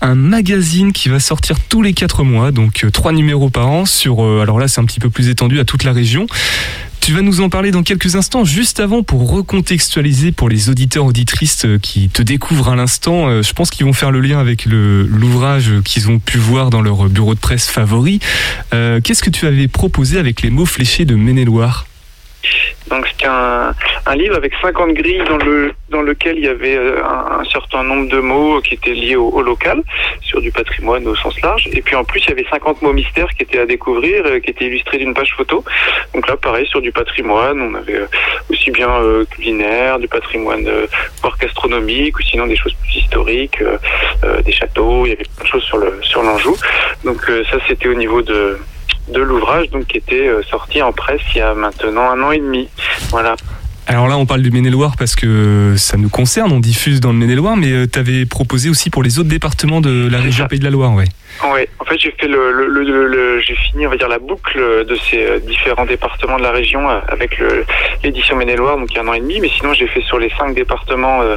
[0.00, 3.84] un magazine qui va sortir tous les quatre mois, donc euh, trois numéros par an
[3.84, 4.22] sur.
[4.22, 6.26] alors là, c'est un petit peu plus étendu à toute la région.
[7.02, 8.44] Tu vas nous en parler dans quelques instants.
[8.44, 13.42] Juste avant, pour recontextualiser pour les auditeurs auditrices euh, qui te découvrent à l'instant, euh,
[13.42, 17.08] je pense qu'ils vont faire le lien avec l'ouvrage qu'ils ont pu voir dans leur
[17.08, 18.20] bureau de presse favori.
[18.72, 21.88] Euh, Qu'est-ce que tu avais proposé avec les mots fléchés de Maine-et-Loire?
[22.88, 23.74] Donc c'était un,
[24.14, 28.08] livre avec 50 grilles dans, le, dans lequel il y avait euh, un, certain nombre
[28.08, 29.82] de mots qui étaient liés au, local,
[30.20, 31.68] sur du patrimoine au sens large.
[31.72, 34.40] Et puis en plus, il y avait 50 mots mystères qui étaient à découvrir, euh,
[34.40, 35.64] qui étaient illustrés d'une page photo.
[36.14, 38.06] Donc là, pareil, sur du patrimoine, on avait euh,
[38.50, 38.90] aussi bien
[39.30, 40.86] culinaire, du patrimoine euh,
[41.40, 43.58] gastronomique, ou sinon des choses plus historiques,
[44.44, 46.56] des châteaux, il y avait plein de choses sur le sur l'Anjou.
[47.04, 48.58] Donc ça, c'était au niveau de
[49.12, 52.30] de l'ouvrage donc qui était euh, sorti en presse il y a maintenant un an
[52.32, 52.68] et demi.
[53.10, 53.36] Voilà.
[53.88, 57.18] Alors là, on parle du Maine-et-Loire parce que ça nous concerne, on diffuse dans le
[57.18, 60.46] Maine-et-Loire, mais tu avais proposé aussi pour les autres départements de la région.
[60.46, 61.08] Pays de la Loire, ouais.
[61.52, 64.20] Ouais, en fait, j'ai fait le, le, le- le- j'ai fini, on va dire, la
[64.20, 67.36] boucle de ces différents départements de la région euh, avec
[68.04, 69.40] l'édition Maine-et-Loire, donc il y a un an et demi.
[69.40, 71.36] Mais sinon, j'ai fait sur les cinq départements euh,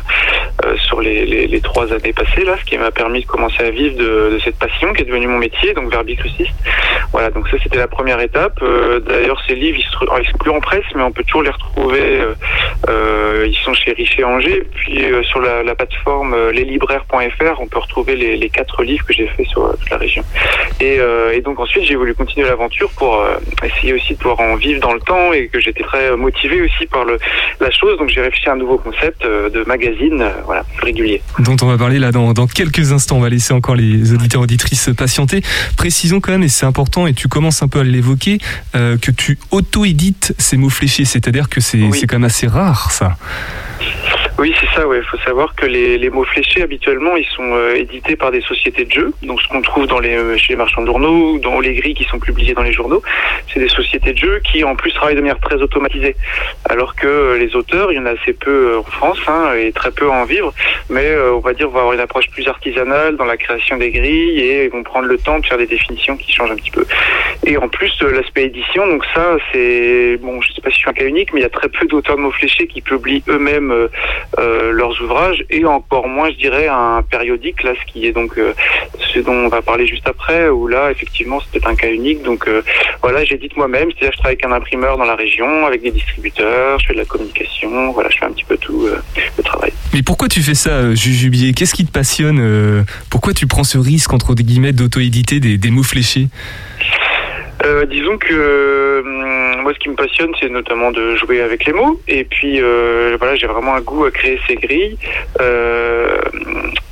[0.63, 3.63] euh, sur les, les, les trois années passées, là, ce qui m'a permis de commencer
[3.63, 6.53] à vivre de, de cette passion qui est devenue mon métier, donc verbicruciste.
[7.11, 8.59] Voilà, donc ça, c'était la première étape.
[8.61, 11.41] Euh, D'ailleurs, ces livres, ils, se, ils sont plus en presse, mais on peut toujours
[11.43, 12.01] les retrouver.
[12.21, 12.33] euh,
[12.89, 14.63] euh, ils sont chez Richer Angers.
[14.75, 19.27] Puis sur la, la plateforme leslibraires.fr, on peut retrouver les, les quatre livres que j'ai
[19.27, 20.23] fait sur toute la région.
[20.79, 24.39] Et, euh, et donc ensuite, j'ai voulu continuer l'aventure pour euh, essayer aussi de pouvoir
[24.39, 27.17] en vivre dans le temps et que j'étais très motivé aussi par le,
[27.59, 27.97] la chose.
[27.97, 31.21] Donc j'ai réfléchi à un nouveau concept euh, de magazine, voilà, régulier.
[31.39, 33.17] Dont on va parler là dans, dans quelques instants.
[33.17, 35.41] On va laisser encore les auditeurs auditrices patienter.
[35.77, 38.39] Précisons quand même, et c'est important, et tu commences un peu à l'évoquer,
[38.75, 41.05] euh, que tu auto-édites ces mots fléchés.
[41.05, 41.97] C'est-à-dire que c'est Oui.
[41.99, 43.17] c'est quand même assez rare, ça.
[44.37, 44.97] Oui, c'est ça, ouais.
[44.97, 48.41] Il faut savoir que les, les mots fléchés, habituellement, ils sont euh, édités par des
[48.41, 49.13] sociétés de jeux.
[49.21, 51.73] Donc, ce qu'on trouve dans les, euh, chez les marchands de journaux, ou dans les
[51.73, 53.01] grilles qui sont publiées dans les journaux,
[53.53, 56.17] c'est des sociétés de jeux qui, en plus, travaillent de manière très automatisée.
[56.69, 59.53] Alors que euh, les auteurs, il y en a assez peu euh, en France, hein,
[59.57, 60.53] et très peu à en vivre.
[60.89, 63.77] Mais, euh, on va dire, on va avoir une approche plus artisanale dans la création
[63.77, 66.55] des grilles et ils vont prendre le temps de faire des définitions qui changent un
[66.57, 66.85] petit peu.
[67.45, 70.89] Et en plus, l'aspect édition, donc ça, c'est, bon, je sais pas si je suis
[70.89, 73.23] un cas unique, mais il y a très peu d'auteurs de mots fléchés qui publient
[73.29, 73.87] eux-mêmes euh,
[74.39, 78.37] euh, leurs ouvrages et encore moins, je dirais, un périodique, là, ce qui est donc
[78.37, 78.53] euh,
[79.13, 82.23] ce dont on va parler juste après, où là, effectivement, c'était un cas unique.
[82.23, 82.61] Donc euh,
[83.01, 86.79] voilà, j'édite moi-même, c'est-à-dire je travaille avec un imprimeur dans la région, avec des distributeurs,
[86.79, 89.01] je fais de la communication, voilà, je fais un petit peu tout euh,
[89.37, 89.71] le travail.
[89.93, 93.63] Mais pourquoi tu fais ça, euh, Jujubier Qu'est-ce qui te passionne euh, Pourquoi tu prends
[93.63, 96.27] ce risque, entre guillemets, d'auto-éditer des, des mots fléchés?
[97.63, 99.01] Euh, disons que euh,
[99.61, 101.99] moi, ce qui me passionne, c'est notamment de jouer avec les mots.
[102.07, 104.97] Et puis, euh, voilà, j'ai vraiment un goût à créer ces grilles.
[105.41, 106.17] Euh,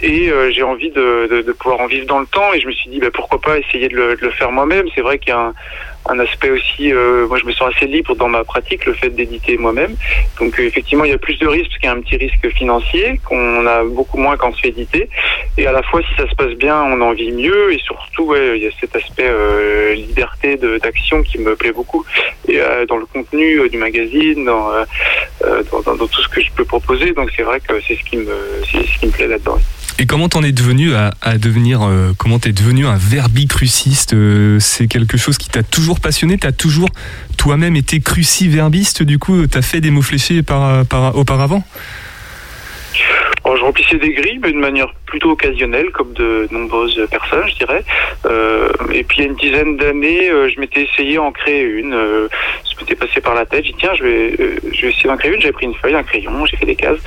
[0.02, 2.54] et euh, j'ai envie de, de, de pouvoir en vivre dans le temps.
[2.54, 4.88] Et je me suis dit, bah, pourquoi pas essayer de le, de le faire moi-même.
[4.96, 5.54] C'est vrai qu'il y a un,
[6.10, 9.10] un aspect aussi, euh, moi je me sens assez libre dans ma pratique, le fait
[9.10, 9.96] d'éditer moi-même.
[10.40, 12.18] Donc euh, effectivement, il y a plus de risques parce qu'il y a un petit
[12.18, 15.10] risque financier qu'on a beaucoup moins quand on se fait éditer.
[15.58, 17.72] Et à la fois, si ça se passe bien, on en vit mieux.
[17.74, 22.04] Et surtout, ouais, il y a cet aspect euh, liberté d'action qui me plaît beaucoup.
[22.48, 24.70] Et euh, dans le contenu euh, du magazine, dans,
[25.72, 27.14] dans, dans- dans tout ce que je peux proposer.
[27.14, 28.36] Donc c'est vrai que c'est ce qui me,
[28.66, 29.58] ce qui me plaît là-dedans.
[30.00, 34.88] Et comment t'en es devenu à, devenir, euh, comment t'es devenu un verbicruciste euh, C'est
[34.88, 36.90] quelque chose qui t'a toujours passionné T'as toujours
[37.38, 41.64] toi-même été cruciverbiste Du coup, t'as fait des mots fléchés par, par- auparavant?
[43.46, 47.84] Je remplissais des grilles, mais de manière plutôt occasionnelle, comme de nombreuses personnes, je dirais.
[48.26, 51.32] Euh, et puis, il y a une dizaine d'années, euh, je m'étais essayé à en
[51.32, 51.94] créer une.
[51.94, 52.28] Euh,
[52.74, 53.66] ça m'était passé par la tête.
[53.66, 55.42] J'ai dit, tiens, je vais, euh, je essayer d'en créer une.
[55.42, 57.00] J'ai pris une feuille, un crayon, j'ai fait des cases.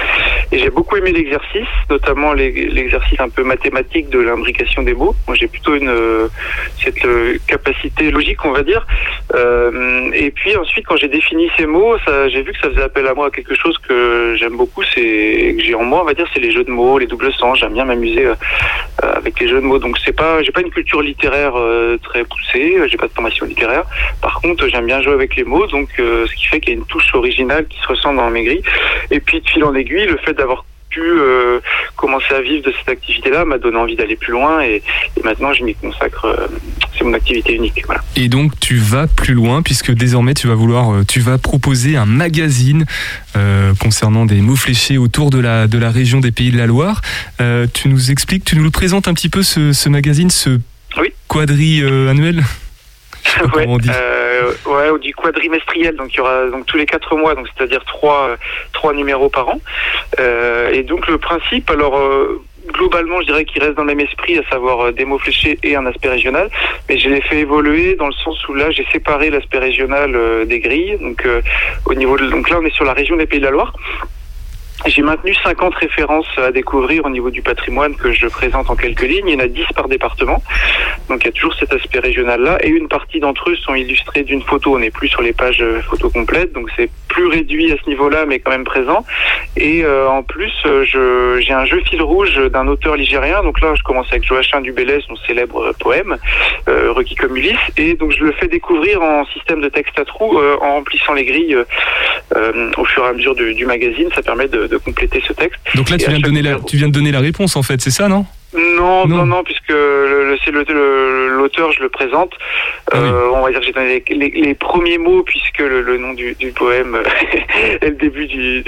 [0.53, 5.15] Et j'ai beaucoup aimé l'exercice, notamment l'exercice un peu mathématique de l'imbrication des mots.
[5.27, 6.29] Moi, j'ai plutôt une, euh,
[6.83, 8.87] cette euh, capacité logique, on va dire.
[10.15, 11.97] Et puis ensuite, quand j'ai défini ces mots,
[12.29, 15.55] j'ai vu que ça faisait appel à moi à quelque chose que j'aime beaucoup, c'est
[15.59, 17.59] que j'ai en moi, on va dire, c'est les jeux de mots, les doubles sens.
[17.59, 18.27] J'aime bien m'amuser
[19.03, 19.79] avec les jeux de mots.
[19.79, 21.55] Donc c'est pas, j'ai pas une culture littéraire
[22.03, 23.85] très poussée, j'ai pas de formation littéraire.
[24.23, 26.77] Par contre, j'aime bien jouer avec les mots, donc euh, ce qui fait qu'il y
[26.77, 28.63] a une touche originale qui se ressent dans grilles.
[29.11, 31.59] Et puis de fil en aiguille, le fait d'avoir pu euh,
[31.97, 34.83] commencer à vivre de cette activité-là m'a donné envie d'aller plus loin et,
[35.17, 36.25] et maintenant je m'y consacre.
[36.27, 36.47] euh,
[36.97, 37.83] c'est mon activité unique.
[37.87, 38.03] Voilà.
[38.17, 42.07] Et donc tu vas plus loin puisque désormais tu vas vouloir, tu vas proposer un
[42.07, 42.87] magazine
[43.37, 46.67] euh, concernant des mots fléchés autour de la de la région des Pays de la
[46.67, 47.03] Loire.
[47.75, 50.59] Tu nous expliques, tu nous le présentes un petit peu ce, ce magazine, ce
[50.99, 51.09] Oui.
[51.29, 52.43] quadri annuel?
[53.55, 53.91] Ouais, on dit.
[53.93, 57.47] euh, ouais, ou du quadrimestriel, donc il y aura donc tous les quatre mois, donc
[57.49, 58.37] c'est-à-dire trois euh,
[58.73, 59.61] trois numéros par an.
[60.21, 64.01] Euh, et donc le principe, alors euh, globalement, je dirais qu'il reste dans le même
[64.01, 66.51] esprit, à savoir euh, des mots fléchés et un aspect régional,
[66.89, 70.45] mais je l'ai fait évoluer dans le sens où là j'ai séparé l'aspect régional euh,
[70.45, 70.99] des grilles.
[71.01, 71.41] Donc euh,
[71.85, 73.73] au niveau de, donc là on est sur la région des Pays de la Loire.
[74.85, 79.03] J'ai maintenu 50 références à découvrir au niveau du patrimoine que je présente en quelques
[79.03, 79.29] lignes.
[79.29, 80.43] Il y en a 10 par département.
[81.09, 82.59] Donc il y a toujours cet aspect régional-là.
[82.63, 84.77] Et une partie d'entre eux sont illustrés d'une photo.
[84.77, 86.53] On n'est plus sur les pages euh, photos complètes.
[86.53, 89.05] Donc c'est plus réduit à ce niveau-là, mais quand même présent.
[89.57, 93.43] Et euh, en plus, euh, je, j'ai un jeu fil rouge d'un auteur ligérien.
[93.43, 96.19] Donc là, je commence avec Joachim Dubélès, son célèbre euh, poème,
[96.69, 97.57] euh, Requis comme Ulysse.
[97.79, 101.15] Et donc je le fais découvrir en système de texte à trous, euh, en remplissant
[101.15, 101.57] les grilles
[102.37, 104.11] euh, au fur et à mesure du, du magazine.
[104.15, 105.61] Ça permet de, de compléter ce texte.
[105.75, 107.81] Donc là tu viens de donner la, tu viens de donner la réponse en fait,
[107.81, 108.27] c'est ça non?
[108.57, 109.17] Non, Non.
[109.19, 112.33] non, non, puisque le, le- c'est le- le- l'auteur, je le présente.
[112.93, 113.09] Ah oui.
[113.09, 115.99] Euh, On va dire que j'ai donné les, les- les premiers mots, puisque le, le
[115.99, 116.97] nom du, du poème
[117.83, 118.65] est le début du,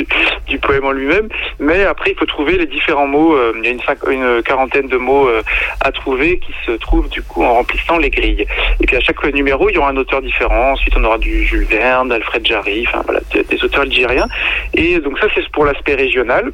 [0.46, 1.28] du poème en lui-même.
[1.58, 3.34] Mais après, il faut trouver les différents mots.
[3.34, 5.42] Euh, Il y a une, cinq- une quarantaine de mots euh,
[5.80, 8.46] à trouver qui se trouvent du coup en remplissant les grilles.
[8.80, 10.72] Et puis à chaque numéro, il y aura un auteur différent.
[10.72, 14.26] Ensuite, on aura du Jules Verne, d'Alfred Jarry, enfin voilà, des, des auteurs algériens.
[14.74, 16.52] Et donc ça, c'est pour l'aspect régional.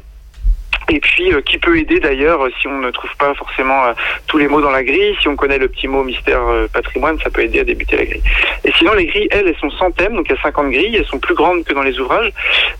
[0.89, 3.93] Et puis, euh, qui peut aider d'ailleurs euh, si on ne trouve pas forcément euh,
[4.27, 7.17] tous les mots dans la grille, si on connaît le petit mot mystère euh, patrimoine,
[7.23, 8.21] ça peut aider à débuter la grille.
[8.63, 10.95] Et sinon, les grilles, elles, elles sont sans thème, donc il y a 50 grilles,
[10.95, 12.31] elles sont plus grandes que dans les ouvrages.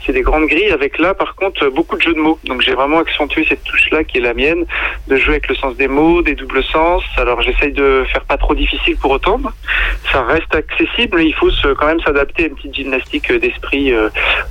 [0.06, 2.38] C'est des grandes grilles avec là, par contre, beaucoup de jeux de mots.
[2.44, 4.66] Donc j'ai vraiment accentué cette touche-là qui est la mienne,
[5.08, 7.04] de jouer avec le sens des mots, des doubles sens.
[7.18, 9.40] Alors j'essaye de faire pas trop difficile pour autant.
[10.12, 13.94] Ça reste accessible, mais il faut quand même s'adapter à une petite gymnastique d'esprit,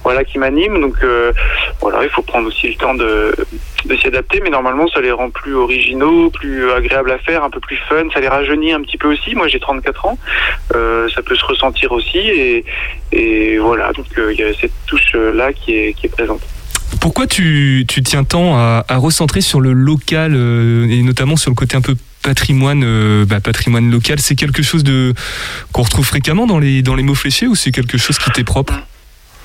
[0.02, 0.80] voilà, qui m'anime.
[0.80, 0.96] Donc
[1.80, 3.34] voilà, il faut prendre aussi le temps de
[3.84, 7.50] de s'y adapter, mais normalement ça les rend plus originaux, plus agréables à faire, un
[7.50, 9.34] peu plus fun, ça les rajeunit un petit peu aussi.
[9.34, 10.18] Moi j'ai 34 ans,
[10.74, 12.64] euh, ça peut se ressentir aussi, et,
[13.12, 16.40] et voilà, donc euh, il y a cette touche là qui est, qui est présente.
[17.00, 21.50] Pourquoi tu, tu tiens tant à, à recentrer sur le local euh, et notamment sur
[21.50, 24.18] le côté un peu patrimoine, bah, patrimoine local?
[24.20, 25.12] C'est quelque chose de
[25.72, 28.44] qu'on retrouve fréquemment dans les dans les mots fléchés ou c'est quelque chose qui t'est
[28.44, 28.74] propre?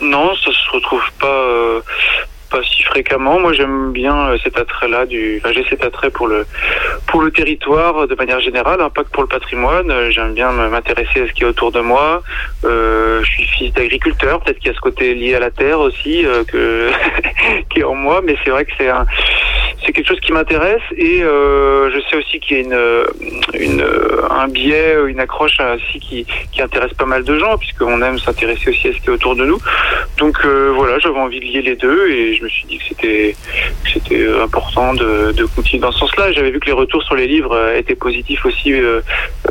[0.01, 1.81] Non, ça se retrouve pas
[2.49, 3.39] pas si fréquemment.
[3.39, 5.05] Moi, j'aime bien euh, cet attrait-là.
[5.05, 6.45] Du, j'ai cet attrait pour le
[7.07, 9.89] pour le territoire euh, de manière générale, hein, pas que pour le patrimoine.
[9.91, 12.23] Euh, J'aime bien m'intéresser à ce qui est autour de moi.
[12.63, 16.25] Je suis fils d'agriculteur, peut-être qu'il y a ce côté lié à la terre aussi
[16.47, 16.89] que
[17.69, 19.05] qui est en moi, mais c'est vrai que c'est un
[19.85, 23.05] c'est quelque chose qui m'intéresse et je sais aussi qu'il y a une,
[23.53, 23.85] une
[24.29, 28.71] un biais, une accroche ainsi qui qui intéresse pas mal de gens puisqu'on aime s'intéresser
[28.71, 29.59] aussi à ce qui est autour de nous.
[30.17, 32.85] Donc voilà, j'avais envie de lier les deux et je me suis dit que
[33.93, 36.31] c'était euh, important de, de continuer dans ce sens-là.
[36.31, 39.01] J'avais vu que les retours sur les livres euh, étaient positifs aussi euh,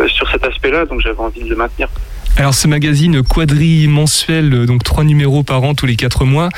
[0.06, 1.88] sur cet aspect-là, donc j'avais envie de le maintenir.
[2.36, 6.48] Alors ce magazine quadri-mensuel, euh, donc trois numéros par an tous les quatre mois,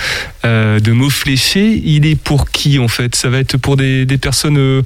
[0.44, 3.14] euh, de mots fléchés, il est pour qui en fait?
[3.14, 4.82] Ça va être pour des, des personnes euh,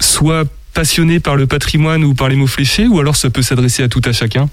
[0.00, 3.82] soit passionnées par le patrimoine ou par les mots fléchés, ou alors ça peut s'adresser
[3.82, 4.48] à tout à chacun?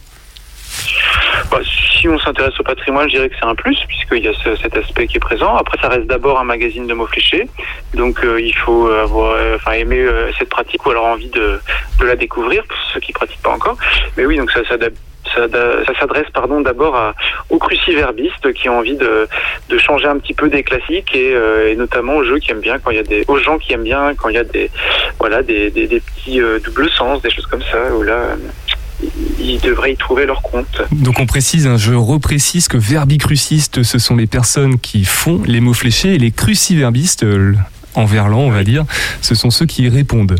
[1.51, 1.59] Bah,
[2.03, 4.57] si on s'intéresse au patrimoine, je dirais que c'est un plus, puisqu'il y a ce-
[4.57, 5.55] cet aspect qui est présent.
[5.55, 7.47] Après, ça reste d'abord un magazine de mots fléchés,
[7.93, 11.61] donc euh, il faut avoir, euh, enfin, aimer euh, cette pratique ou alors envie de,
[12.03, 13.77] la découvrir, pour ceux qui pratiquent pas encore.
[14.17, 17.13] Mais oui, donc ça s'adresse pardon d'abord
[17.49, 19.29] aux cruciverbistes qui ont envie de,
[19.77, 21.33] changer un petit peu des classiques et,
[21.77, 24.13] notamment aux jeux qui aiment bien quand il y a aux gens qui aiment bien
[24.15, 24.69] quand il y a des
[25.19, 28.35] voilà des, petits doubles sens des choses comme ça où là
[29.39, 30.81] ils devraient y trouver leur compte.
[30.91, 35.59] Donc on précise, hein, je reprécise que verbicrucistes, ce sont les personnes qui font les
[35.59, 37.53] mots fléchés et les cruciverbistes, euh,
[37.95, 38.85] en verlan on va dire,
[39.21, 40.35] ce sont ceux qui y répondent.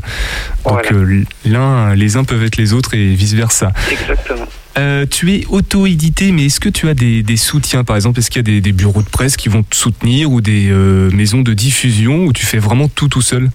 [0.66, 3.72] Donc euh, l'un, les uns peuvent être les autres et vice versa.
[3.92, 4.48] Exactement.
[4.78, 8.32] Euh, tu es auto-édité, mais est-ce que tu as des, des soutiens Par exemple, est-ce
[8.32, 11.12] qu'il y a des, des bureaux de presse qui vont te soutenir ou des euh,
[11.12, 13.52] maisons de diffusion où tu fais vraiment tout tout seul?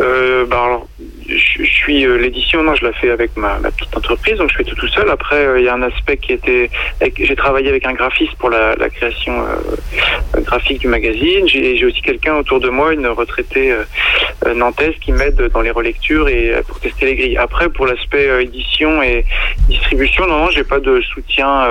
[0.00, 0.80] Euh, bah
[1.28, 4.64] je, suis euh, l'édition, non, je la fais avec ma, petite entreprise, donc je fais
[4.64, 5.08] tout tout seul.
[5.10, 6.70] Après, euh, il y a un aspect qui était,
[7.18, 11.48] j'ai travaillé avec un graphiste pour la, création euh, graphique du magazine.
[11.48, 13.74] J'ai aussi quelqu'un autour de moi, une retraitée
[14.54, 17.36] nantaise, qui m'aide dans les relectures et pour tester les grilles.
[17.38, 19.24] Après, pour l'aspect édition et
[19.68, 21.66] distribution, non, non, j'ai pas de soutien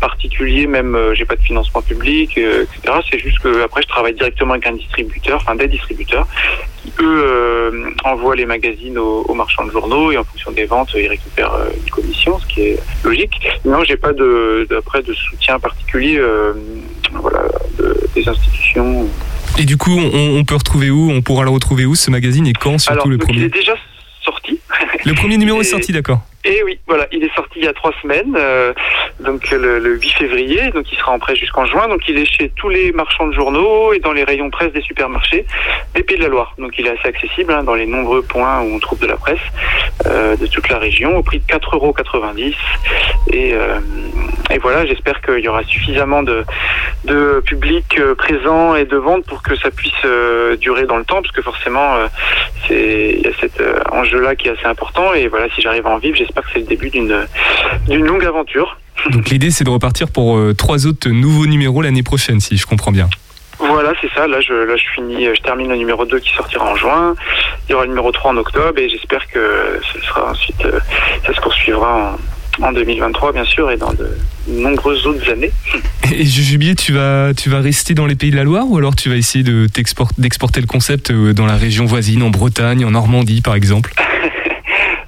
[0.00, 2.98] particulier, même j'ai pas de financement public, etc.
[3.10, 6.26] C'est juste que après, je travaille directement avec un distributeur, enfin des distributeurs
[6.82, 10.64] qui eux euh, envoient les magazines aux, aux marchands de journaux et en fonction des
[10.66, 15.02] ventes ils récupèrent euh, une commission ce qui est logique non j'ai pas de d'après
[15.02, 16.52] de soutien particulier euh,
[17.14, 17.42] voilà
[17.78, 19.06] de- des institutions
[19.58, 22.46] Et du coup, on, on peut retrouver où On pourra le retrouver où ce magazine
[22.46, 23.46] et quand Surtout alors le donc, il premier.
[23.46, 23.74] est déjà
[24.24, 24.58] sorti
[25.04, 26.20] Le premier numéro est sorti, d'accord.
[26.44, 28.72] Et oui, voilà, il est sorti il y a trois semaines, euh,
[29.20, 32.26] donc le, le 8 février, donc il sera en presse jusqu'en juin, donc il est
[32.26, 35.46] chez tous les marchands de journaux et dans les rayons presse des supermarchés
[35.94, 36.54] des Pays de la Loire.
[36.58, 39.16] Donc il est assez accessible hein, dans les nombreux points où on trouve de la
[39.16, 39.38] presse
[40.06, 41.94] euh, de toute la région au prix de 4,90 euros.
[43.32, 43.78] Et, euh,
[44.50, 46.44] et voilà, j'espère qu'il y aura suffisamment de,
[47.04, 51.04] de public euh, présent et de vente pour que ça puisse euh, durer dans le
[51.04, 51.94] temps, parce que forcément,
[52.66, 53.62] c'est il y a cet
[53.92, 55.14] enjeu-là qui est assez important.
[55.14, 58.78] Et voilà, si j'arrive à en vivre, j'espère que c'est le début d'une longue aventure.
[59.10, 62.66] Donc l'idée, c'est de repartir pour euh, trois autres nouveaux numéros l'année prochaine, si je
[62.66, 63.08] comprends bien.
[63.58, 64.26] Voilà, c'est ça.
[64.26, 67.14] Là, je, là, je finis, je termine le numéro 2 qui sortira en juin.
[67.68, 70.80] Il y aura le numéro 3 en octobre et j'espère que ce sera ensuite, euh,
[71.26, 72.16] ça se poursuivra
[72.60, 74.08] en, en 2023, bien sûr, et dans de
[74.48, 75.52] nombreuses autres années.
[76.12, 78.94] Et Jujubier, tu vas, tu vas rester dans les Pays de la Loire ou alors
[78.94, 79.66] tu vas essayer de
[80.18, 83.94] d'exporter le concept euh, dans la région voisine, en Bretagne, en Normandie par exemple?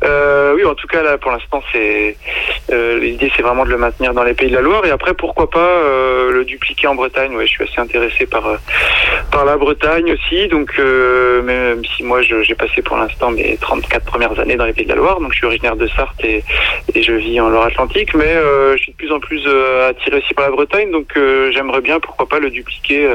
[0.05, 2.17] Euh, oui, en tout cas, là, pour l'instant, c'est
[2.73, 4.85] euh, l'idée, c'est vraiment de le maintenir dans les Pays de la Loire.
[4.85, 8.47] Et après, pourquoi pas euh, le dupliquer en Bretagne Ouais, je suis assez intéressé par
[8.47, 8.57] euh,
[9.31, 10.49] par la Bretagne aussi.
[10.49, 14.73] Donc, euh, même si moi, j'ai passé pour l'instant mes 34 premières années dans les
[14.73, 16.45] Pays de la Loire, donc je suis originaire de Sarthe et,
[16.95, 19.43] et je vis en Loire-Atlantique, mais euh, je suis de plus en plus
[19.89, 20.91] attiré aussi par la Bretagne.
[20.91, 21.13] Donc,
[21.53, 23.09] j'aimerais bien, pourquoi pas, le dupliquer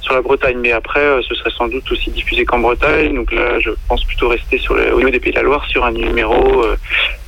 [0.00, 0.58] sur la Bretagne.
[0.60, 3.14] Mais après, ce serait sans doute aussi diffusé qu'en Bretagne.
[3.14, 5.84] Donc là, je pense plutôt rester sur au niveau des Pays de la Loire sur
[5.84, 6.76] un numéro euh,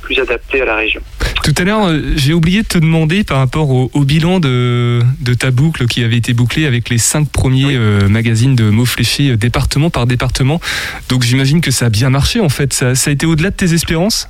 [0.01, 1.01] plus adapté à la région.
[1.43, 5.01] Tout à l'heure, euh, j'ai oublié de te demander par rapport au, au bilan de,
[5.19, 8.85] de ta boucle qui avait été bouclée avec les cinq premiers euh, magazines de mots
[8.85, 10.59] fléchés département par département.
[11.09, 12.73] Donc j'imagine que ça a bien marché en fait.
[12.73, 14.29] Ça, ça a été au-delà de tes espérances?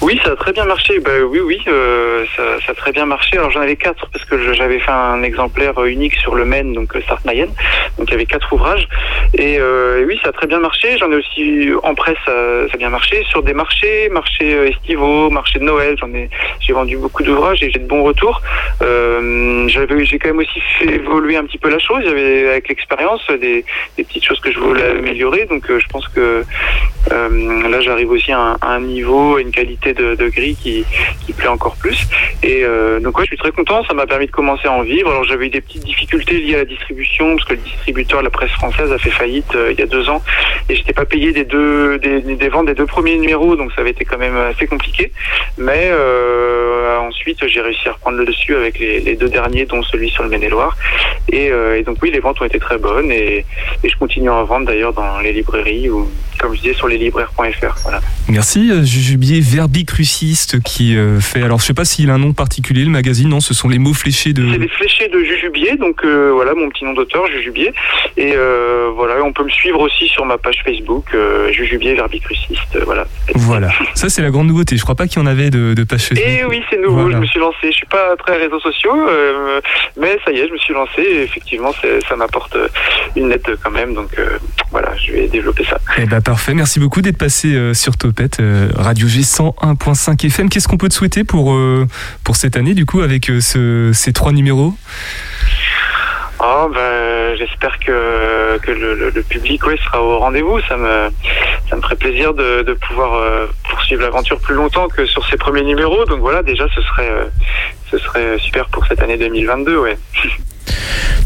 [0.00, 0.98] Oui, ça a très bien marché.
[1.00, 3.36] Bah, oui, oui, euh, ça, a très bien marché.
[3.38, 6.72] Alors j'en avais quatre parce que j'avais fait un exemplaire euh, unique sur le Maine,
[6.72, 7.52] donc euh, Sarthe-Mayenne.
[7.98, 8.88] Donc il y avait quatre ouvrages.
[9.34, 9.60] Et,
[10.04, 10.98] oui, ça a très bien marché.
[10.98, 12.32] J'en ai aussi en presse, ça,
[12.72, 13.24] a bien marché.
[13.30, 16.28] Sur des marchés, marchés estivaux, marchés de Noël, j'en ai,
[16.72, 18.40] vendu beaucoup d'ouvrages et j'ai de bons retours.
[18.80, 22.00] J'ai quand même aussi fait évoluer un petit peu la chose.
[22.02, 23.64] Il y avait avec l'expérience des,
[23.96, 25.46] petites choses que je voulais améliorer.
[25.46, 26.44] Donc je pense que
[27.10, 30.84] là, j'arrive aussi à un, à un niveau, à une qualité de, grille qui,
[31.32, 31.98] plaît encore plus.
[32.42, 33.84] Et euh, donc, ouais, je suis très content.
[33.84, 35.10] Ça m'a permis de commencer à en vivre.
[35.10, 38.24] Alors, j'avais eu des petites difficultés liées à la distribution parce que le distributeur de
[38.24, 40.22] la presse française a fait faillite euh, il y a deux ans
[40.68, 43.90] et j'étais pas payé des deux des, ventes des deux premiers numéros, donc ça avait
[43.90, 45.12] été quand même assez compliqué.
[45.58, 50.10] Mais euh, ensuite, j'ai réussi à reprendre le dessus avec les, deux derniers, dont celui
[50.10, 50.76] sur le Maine-et-Loire.
[51.30, 51.50] Et,
[51.86, 53.44] donc, oui, les ventes ont été très bonnes et,
[53.82, 56.08] je continue à en vendre d'ailleurs dans les librairies ou,
[56.38, 57.76] comme je disais, sur leslibraires.fr.
[57.82, 58.00] Voilà.
[58.28, 61.42] Merci Jujubier verbicruciste qui euh, fait.
[61.42, 63.28] Alors je sais pas s'il a un nom particulier le magazine.
[63.28, 64.48] Non, ce sont les mots fléchés de.
[64.50, 67.72] C'est les fléchés de Jujubier, donc euh, voilà mon petit nom d'auteur, Jujubier.
[68.16, 71.14] Et euh, voilà, on peut me suivre aussi sur ma page Facebook,
[71.52, 72.78] Jujubier verbicruciste.
[72.84, 73.06] voilà.
[73.34, 73.68] Voilà.
[73.94, 74.76] Ça c'est la grande nouveauté.
[74.76, 76.26] Je crois pas qu'il y en avait de, de page Facebook.
[76.26, 77.16] Et oui, c'est nouveau, Voilà.
[77.16, 77.56] je me suis lancé.
[77.64, 78.94] Je suis pas très réseaux sociaux,
[80.00, 81.02] mais ça y est, je me suis lancé.
[81.02, 81.72] Et effectivement,
[82.08, 82.56] ça m'apporte
[83.16, 83.94] une aide quand même.
[83.94, 84.10] Donc
[84.70, 85.78] voilà, je vais développer ça.
[85.98, 86.54] Eh ben parfait.
[86.54, 88.40] Merci beaucoup d'être passé sur Topette
[88.76, 89.41] Radio G 100.
[89.50, 90.48] 101.5 FM.
[90.48, 91.86] Qu'est-ce qu'on peut te souhaiter pour, euh,
[92.24, 94.74] pour cette année, du coup, avec euh, ce- ces trois numéros?
[96.44, 100.60] Oh, ben, j'espère que, que le, public ouais, sera au rendez-vous.
[100.68, 101.08] Ça me,
[101.70, 105.36] ça me ferait plaisir de, de pouvoir euh, poursuivre l'aventure plus longtemps que sur ces
[105.36, 106.04] premiers numéros.
[106.06, 107.10] Donc voilà, déjà, ce serait,
[107.90, 109.78] ce serait super pour cette année 2022.
[109.78, 109.98] Ouais.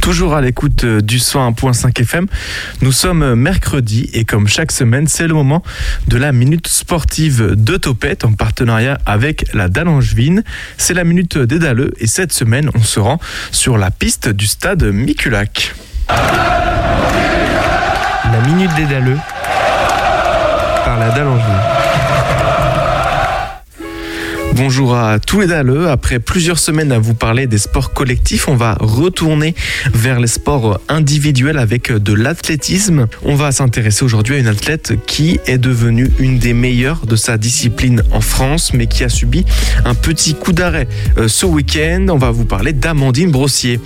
[0.00, 2.26] Toujours à l'écoute euh, du 101.5 FM.
[2.80, 5.62] Nous sommes mercredi et comme chaque semaine, c'est le moment
[6.08, 10.42] de la minute sportive de Topette en partenariat avec la Dallangevine.
[10.78, 13.18] C'est la minute des Dalleux et cette semaine, on se rend
[13.50, 15.74] sur la piste du stade Miculac.
[16.08, 19.18] La minute des Dalleux
[20.84, 21.26] par la Dalle
[24.56, 25.90] Bonjour à tous les Dalleux.
[25.90, 29.54] Après plusieurs semaines à vous parler des sports collectifs, on va retourner
[29.92, 33.06] vers les sports individuels avec de l'athlétisme.
[33.22, 37.36] On va s'intéresser aujourd'hui à une athlète qui est devenue une des meilleures de sa
[37.36, 39.44] discipline en France, mais qui a subi
[39.84, 40.88] un petit coup d'arrêt
[41.18, 42.06] Euh, ce week-end.
[42.08, 43.78] On va vous parler d'Amandine Brossier.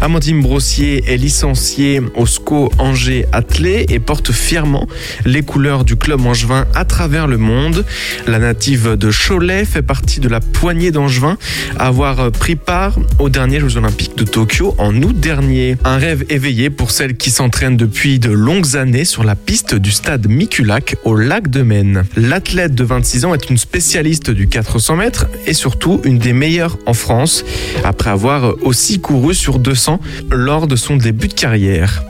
[0.00, 4.86] Amandine Brossier est licenciée au SCO Angers Athlé et porte fièrement
[5.24, 7.84] les couleurs du club angevin à travers le monde.
[8.26, 11.38] La native de Cholet fait partie de la poignée d'angevins
[11.78, 15.76] à avoir pris part aux derniers Jeux Olympiques de Tokyo en août dernier.
[15.84, 19.90] Un rêve éveillé pour celle qui s'entraîne depuis de longues années sur la piste du
[19.90, 22.04] stade Miculac au lac de Maine.
[22.16, 26.78] L'athlète de 26 ans est une spécialiste du 400 mètres et surtout une des meilleures
[26.86, 27.44] en France
[27.84, 32.02] après avoir aussi couru sur 200 lors de son début de carrière.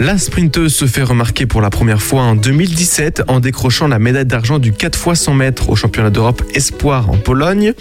[0.00, 4.26] La sprinteuse se fait remarquer pour la première fois en 2017 en décrochant la médaille
[4.26, 7.72] d'argent du 4 x 100 mètres au championnat d'Europe Espoir en Pologne.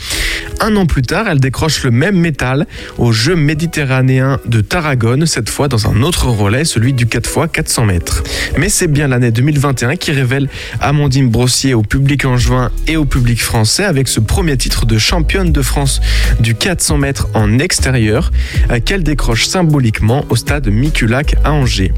[0.61, 2.67] Un an plus tard, elle décroche le même métal
[2.97, 7.51] aux Jeux méditerranéens de Tarragone, cette fois dans un autre relais, celui du 4 x
[7.51, 8.23] 400 mètres.
[8.57, 10.47] Mais c'est bien l'année 2021 qui révèle
[10.79, 15.51] Amandine Brossier au public angevin et au public français avec ce premier titre de championne
[15.51, 15.99] de France
[16.39, 18.31] du 400 mètres en extérieur
[18.71, 21.91] euh, qu'elle décroche symboliquement au stade Miculac à Angers.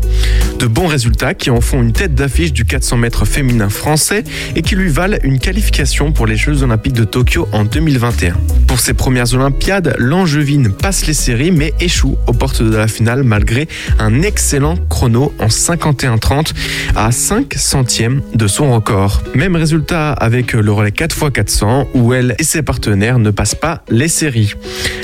[0.60, 4.24] De bons résultats qui en font une tête d'affiche du 400 mètres féminin français
[4.56, 8.36] et qui lui valent une qualification pour les Jeux Olympiques de Tokyo en 2021.
[8.66, 13.24] Pour ses premières Olympiades, l'Angevine passe les séries mais échoue aux portes de la finale
[13.24, 13.68] malgré
[14.00, 16.54] un excellent chrono en 51-30
[16.96, 19.22] à 5 centièmes de son record.
[19.36, 24.08] Même résultat avec le relais 4x400 où elle et ses partenaires ne passent pas les
[24.08, 24.56] séries.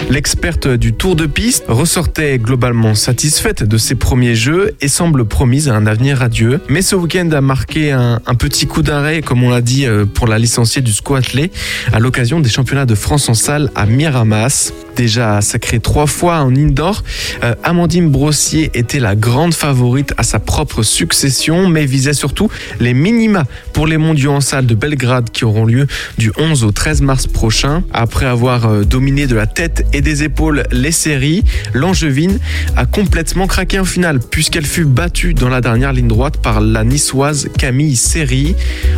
[0.10, 5.70] L'experte du Tour de piste ressortait globalement satisfaite de ses premiers jeux et semble promise
[5.70, 6.62] à un avenir radieux.
[6.70, 10.28] Mais ce week-end a marqué un, petit coup d'arrêt, comme on l'a dit, euh, pour
[10.28, 11.52] la licenciée du squathlé
[11.92, 14.74] à l'occasion des championnats de France en salle à Miramas.
[14.96, 17.04] Déjà sacrée trois fois en indoor,
[17.44, 22.94] euh, Amandine Brossier était la grande favorite à sa propre succession, mais visait surtout les
[22.94, 25.88] minima pour les mondiaux en salle de Belgrade qui auront lieu
[26.18, 27.84] du 11 au 13 mars prochain.
[27.92, 32.38] Après avoir euh, dominé de la tête et des épaules les séries, l'Angevine
[32.76, 36.84] a complètement craqué en finale puisqu'elle fut battue dans la dernière ligne droite par la
[36.84, 38.56] niçoise Camille Seri.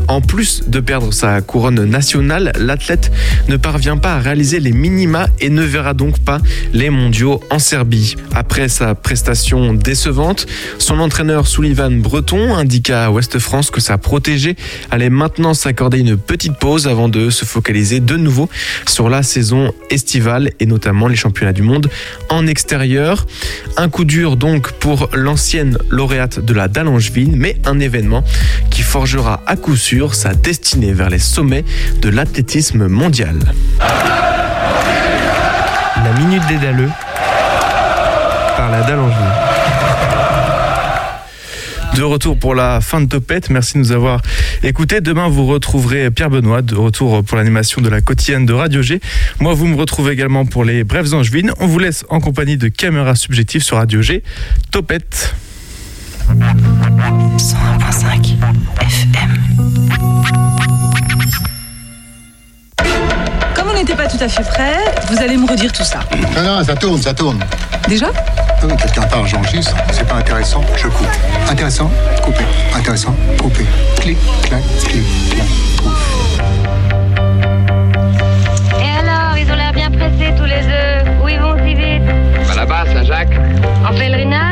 [0.10, 3.12] En plus de perdre sa couronne nationale, l'athlète
[3.48, 6.40] ne parvient pas à réaliser les minima et ne verra donc pas
[6.74, 8.16] les mondiaux en Serbie.
[8.34, 10.46] Après sa prestation décevante,
[10.80, 14.56] son entraîneur Sullivan Breton indiqua à Ouest France que sa protégée
[14.92, 18.50] allait maintenant s'accorder une petite pause avant de se focaliser de nouveau
[18.88, 21.90] sur la saison estivale et notamment les championnats du monde
[22.30, 23.26] en extérieur.
[23.78, 28.24] Un coup dur donc pour l'ancienne lauréate de la Dallangevine, mais un événement
[28.72, 31.66] qui forgera à coup sûr sa destinée vers les sommets
[32.02, 33.38] de l'athlétisme mondial.
[36.06, 36.90] La minute des Dalleux
[38.56, 39.00] par la Dalle
[41.96, 43.50] De retour pour la fin de Topette.
[43.50, 44.22] Merci de nous avoir
[44.62, 45.02] écoutés.
[45.02, 49.02] Demain, vous retrouverez Pierre Benoît de retour pour l'animation de la quotidienne de Radio G.
[49.40, 51.52] Moi, vous me retrouvez également pour les Brèves Angevines.
[51.60, 54.22] On vous laisse en compagnie de Caméra Subjective sur Radio G.
[54.70, 55.34] Topette.
[56.30, 58.36] 101.5
[58.80, 60.55] FM.
[63.76, 64.78] N'était pas tout à fait prêt,
[65.10, 66.00] vous allez me redire tout ça.
[66.36, 67.40] Non, non, ça tourne, ça tourne.
[67.88, 69.76] Déjà Ah oui, Quelqu'un parle, j'enregistre.
[69.92, 71.08] C'est pas intéressant, je coupe.
[71.50, 71.92] Intéressant,
[72.24, 72.44] coupé.
[72.76, 73.66] Intéressant, coupé.
[74.00, 75.48] Clic, clac, clic, clac,
[75.78, 76.40] pouf.
[78.80, 81.12] Et alors, ils ont l'air bien pressés tous les deux.
[81.24, 82.56] Où ils vont si vite?
[82.56, 83.38] La base, Saint-Jacques.
[83.88, 84.45] En pèlerinage?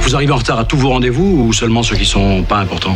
[0.00, 2.94] Vous arrivez en retard à tous vos rendez-vous ou seulement ceux qui sont pas importants?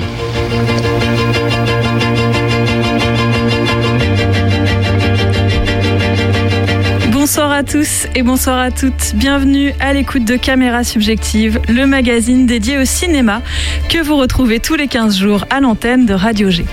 [7.39, 9.14] Bonsoir à tous et bonsoir à toutes.
[9.14, 13.43] Bienvenue à l'écoute de Caméra Subjective, le magazine dédié au cinéma
[13.89, 16.64] que vous retrouvez tous les 15 jours à l'antenne de Radio G.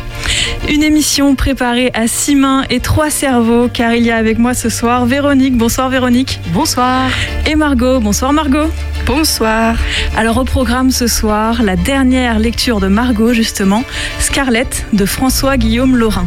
[0.68, 4.56] Une émission préparée à six mains et trois cerveaux, car il y a avec moi
[4.56, 5.56] ce soir Véronique.
[5.56, 6.40] Bonsoir Véronique.
[6.48, 7.12] Bonsoir.
[7.46, 8.00] Et Margot.
[8.00, 8.72] Bonsoir Margot.
[9.06, 9.76] Bonsoir.
[10.18, 13.84] Alors au programme ce soir, la dernière lecture de Margot justement,
[14.18, 16.26] Scarlett de François Guillaume Laurin.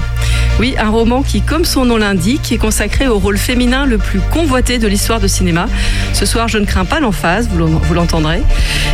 [0.59, 4.19] Oui, un roman qui, comme son nom l'indique, est consacré au rôle féminin le plus
[4.19, 5.69] convoité de l'histoire de cinéma.
[6.13, 8.43] Ce soir, je ne crains pas l'emphase, vous l'en- vous l'entendrez.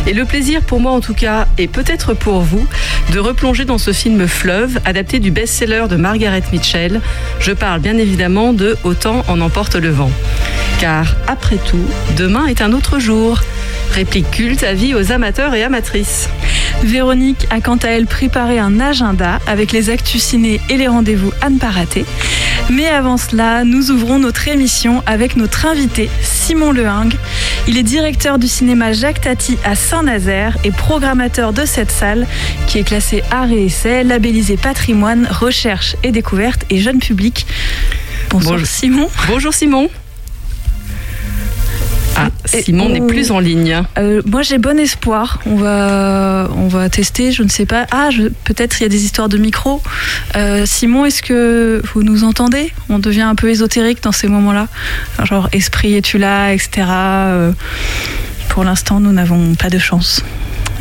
[0.05, 2.67] Et le plaisir pour moi, en tout cas, et peut-être pour vous,
[3.11, 7.01] de replonger dans ce film Fleuve, adapté du best-seller de Margaret Mitchell.
[7.39, 10.11] Je parle bien évidemment de Autant en emporte le vent.
[10.79, 11.85] Car, après tout,
[12.17, 13.41] demain est un autre jour.
[13.91, 16.29] Réplique culte à vie aux amateurs et amatrices.
[16.83, 21.31] Véronique a quant à elle préparé un agenda avec les actus ciné et les rendez-vous
[21.41, 22.05] à ne pas rater.
[22.69, 27.13] Mais avant cela, nous ouvrons notre émission avec notre invité, Simon Lehing.
[27.67, 32.27] Il est directeur du cinéma Jacques Tati à Saint-Nazaire et programmateur de cette salle
[32.67, 37.45] qui est classée art et essai, labellisée patrimoine, recherche et découverte et jeune public.
[38.29, 38.59] Bonjour.
[38.65, 39.09] Simon.
[39.27, 39.89] Bonjour Simon.
[42.15, 43.81] Ah, Simon n'est plus en ligne.
[43.97, 45.39] Euh, moi j'ai bon espoir.
[45.45, 47.85] On va, on va tester, je ne sais pas.
[47.91, 48.09] Ah,
[48.43, 49.81] peut-être il y a des histoires de micro.
[50.35, 52.71] Euh, Simon, est-ce que vous nous entendez?
[52.89, 54.67] On devient un peu ésotérique dans ces moments-là.
[55.23, 56.87] Genre, esprit, es-tu là, etc.
[56.87, 57.51] Euh,
[58.49, 60.23] pour l'instant, nous n'avons pas de chance.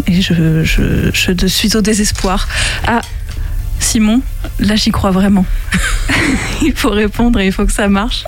[0.06, 2.48] Et je, je, je suis au désespoir.
[2.86, 3.00] Ah,
[3.80, 4.22] Simon,
[4.60, 5.44] là j'y crois vraiment.
[6.62, 8.24] il faut répondre et il faut que ça marche.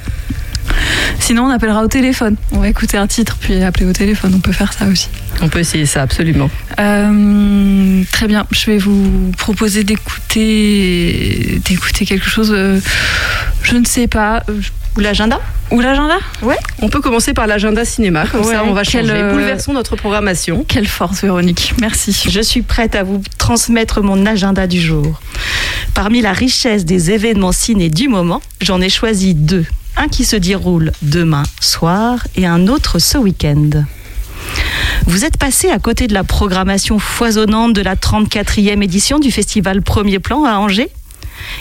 [1.19, 2.37] Sinon, on appellera au téléphone.
[2.53, 4.33] On va écouter un titre puis appeler au téléphone.
[4.37, 5.09] On peut faire ça aussi.
[5.43, 6.51] On peut essayer ça, absolument.
[6.79, 8.47] Euh, très bien.
[8.53, 12.53] Je vais vous proposer d'écouter, d'écouter quelque chose.
[12.55, 12.81] euh,
[13.63, 14.43] je ne sais pas.
[14.97, 15.41] Ou l'agenda?
[15.71, 16.17] Ou l'agenda?
[16.43, 16.57] Ouais.
[16.81, 19.11] On peut commencer par l'agenda cinéma, comme Ouais, ça on va changer.
[19.11, 20.65] euh, Bouleversons notre programmation.
[20.67, 21.75] Quelle force, Véronique.
[21.81, 22.17] Merci.
[22.31, 25.21] Je suis prête à vous transmettre mon agenda du jour.
[25.93, 29.67] Parmi la richesse des événements ciné du moment, j'en ai choisi deux.
[29.99, 33.71] Un qui se déroule demain soir et un autre ce week-end.
[35.07, 39.81] Vous êtes passé à côté de la programmation foisonnante de la 34e édition du festival
[39.81, 40.91] Premier Plan à Angers?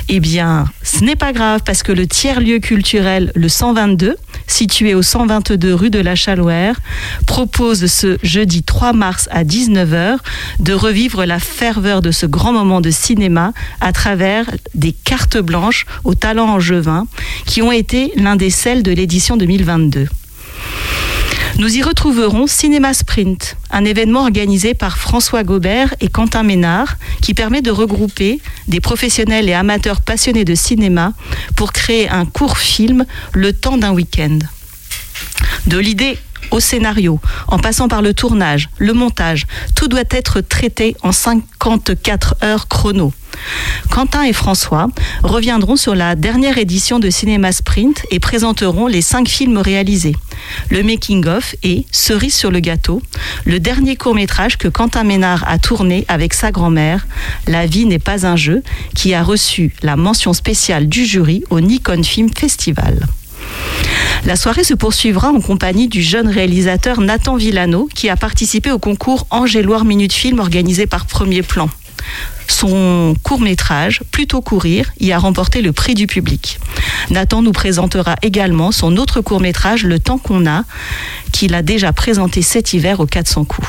[0.10, 4.16] Eh bien, ce n'est pas grave parce que le tiers-lieu culturel, le 122,
[4.48, 6.80] situé au 122 rue de la Chalouère,
[7.26, 10.18] propose ce jeudi 3 mars à 19h
[10.60, 15.86] de revivre la ferveur de ce grand moment de cinéma à travers des cartes blanches
[16.04, 17.08] aux talents angevins
[17.46, 20.08] qui ont été l'un des celles de l'édition 2022.
[21.58, 27.34] Nous y retrouverons Cinéma Sprint, un événement organisé par François Gobert et Quentin Ménard qui
[27.34, 31.14] permet de regrouper des professionnels et amateurs passionnés de cinéma
[31.56, 34.38] pour créer un court film le temps d'un week-end.
[35.68, 36.18] De l'idée
[36.52, 39.46] au scénario, en passant par le tournage, le montage,
[39.76, 43.14] tout doit être traité en 54 heures chrono.
[43.90, 44.88] Quentin et François
[45.24, 50.16] reviendront sur la dernière édition de Cinéma Sprint et présenteront les cinq films réalisés.
[50.70, 53.02] Le making-of et, cerise sur le gâteau,
[53.46, 57.08] le dernier court-métrage que Quentin Ménard a tourné avec sa grand-mère,
[57.48, 58.64] La vie n'est pas un jeu,
[58.96, 63.08] qui a reçu la mention spéciale du jury au Nikon Film Festival.
[64.26, 68.80] La soirée se poursuivra en compagnie du jeune réalisateur Nathan Villano qui a participé au
[68.80, 71.70] concours Angéloire Minute Film organisé par Premier Plan.
[72.48, 76.60] Son court-métrage, Plutôt courir, y a remporté le prix du public.
[77.10, 80.64] Nathan nous présentera également son autre court-métrage, Le temps qu'on a,
[81.32, 83.68] qu'il a déjà présenté cet hiver au 400 coups.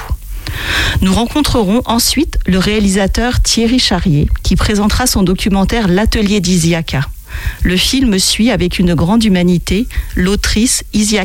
[1.03, 7.03] Nous rencontrerons ensuite le réalisateur Thierry Charrier qui présentera son documentaire L'atelier d'Isiaka.
[7.63, 11.15] Le film suit avec une grande humanité l'autrice Isia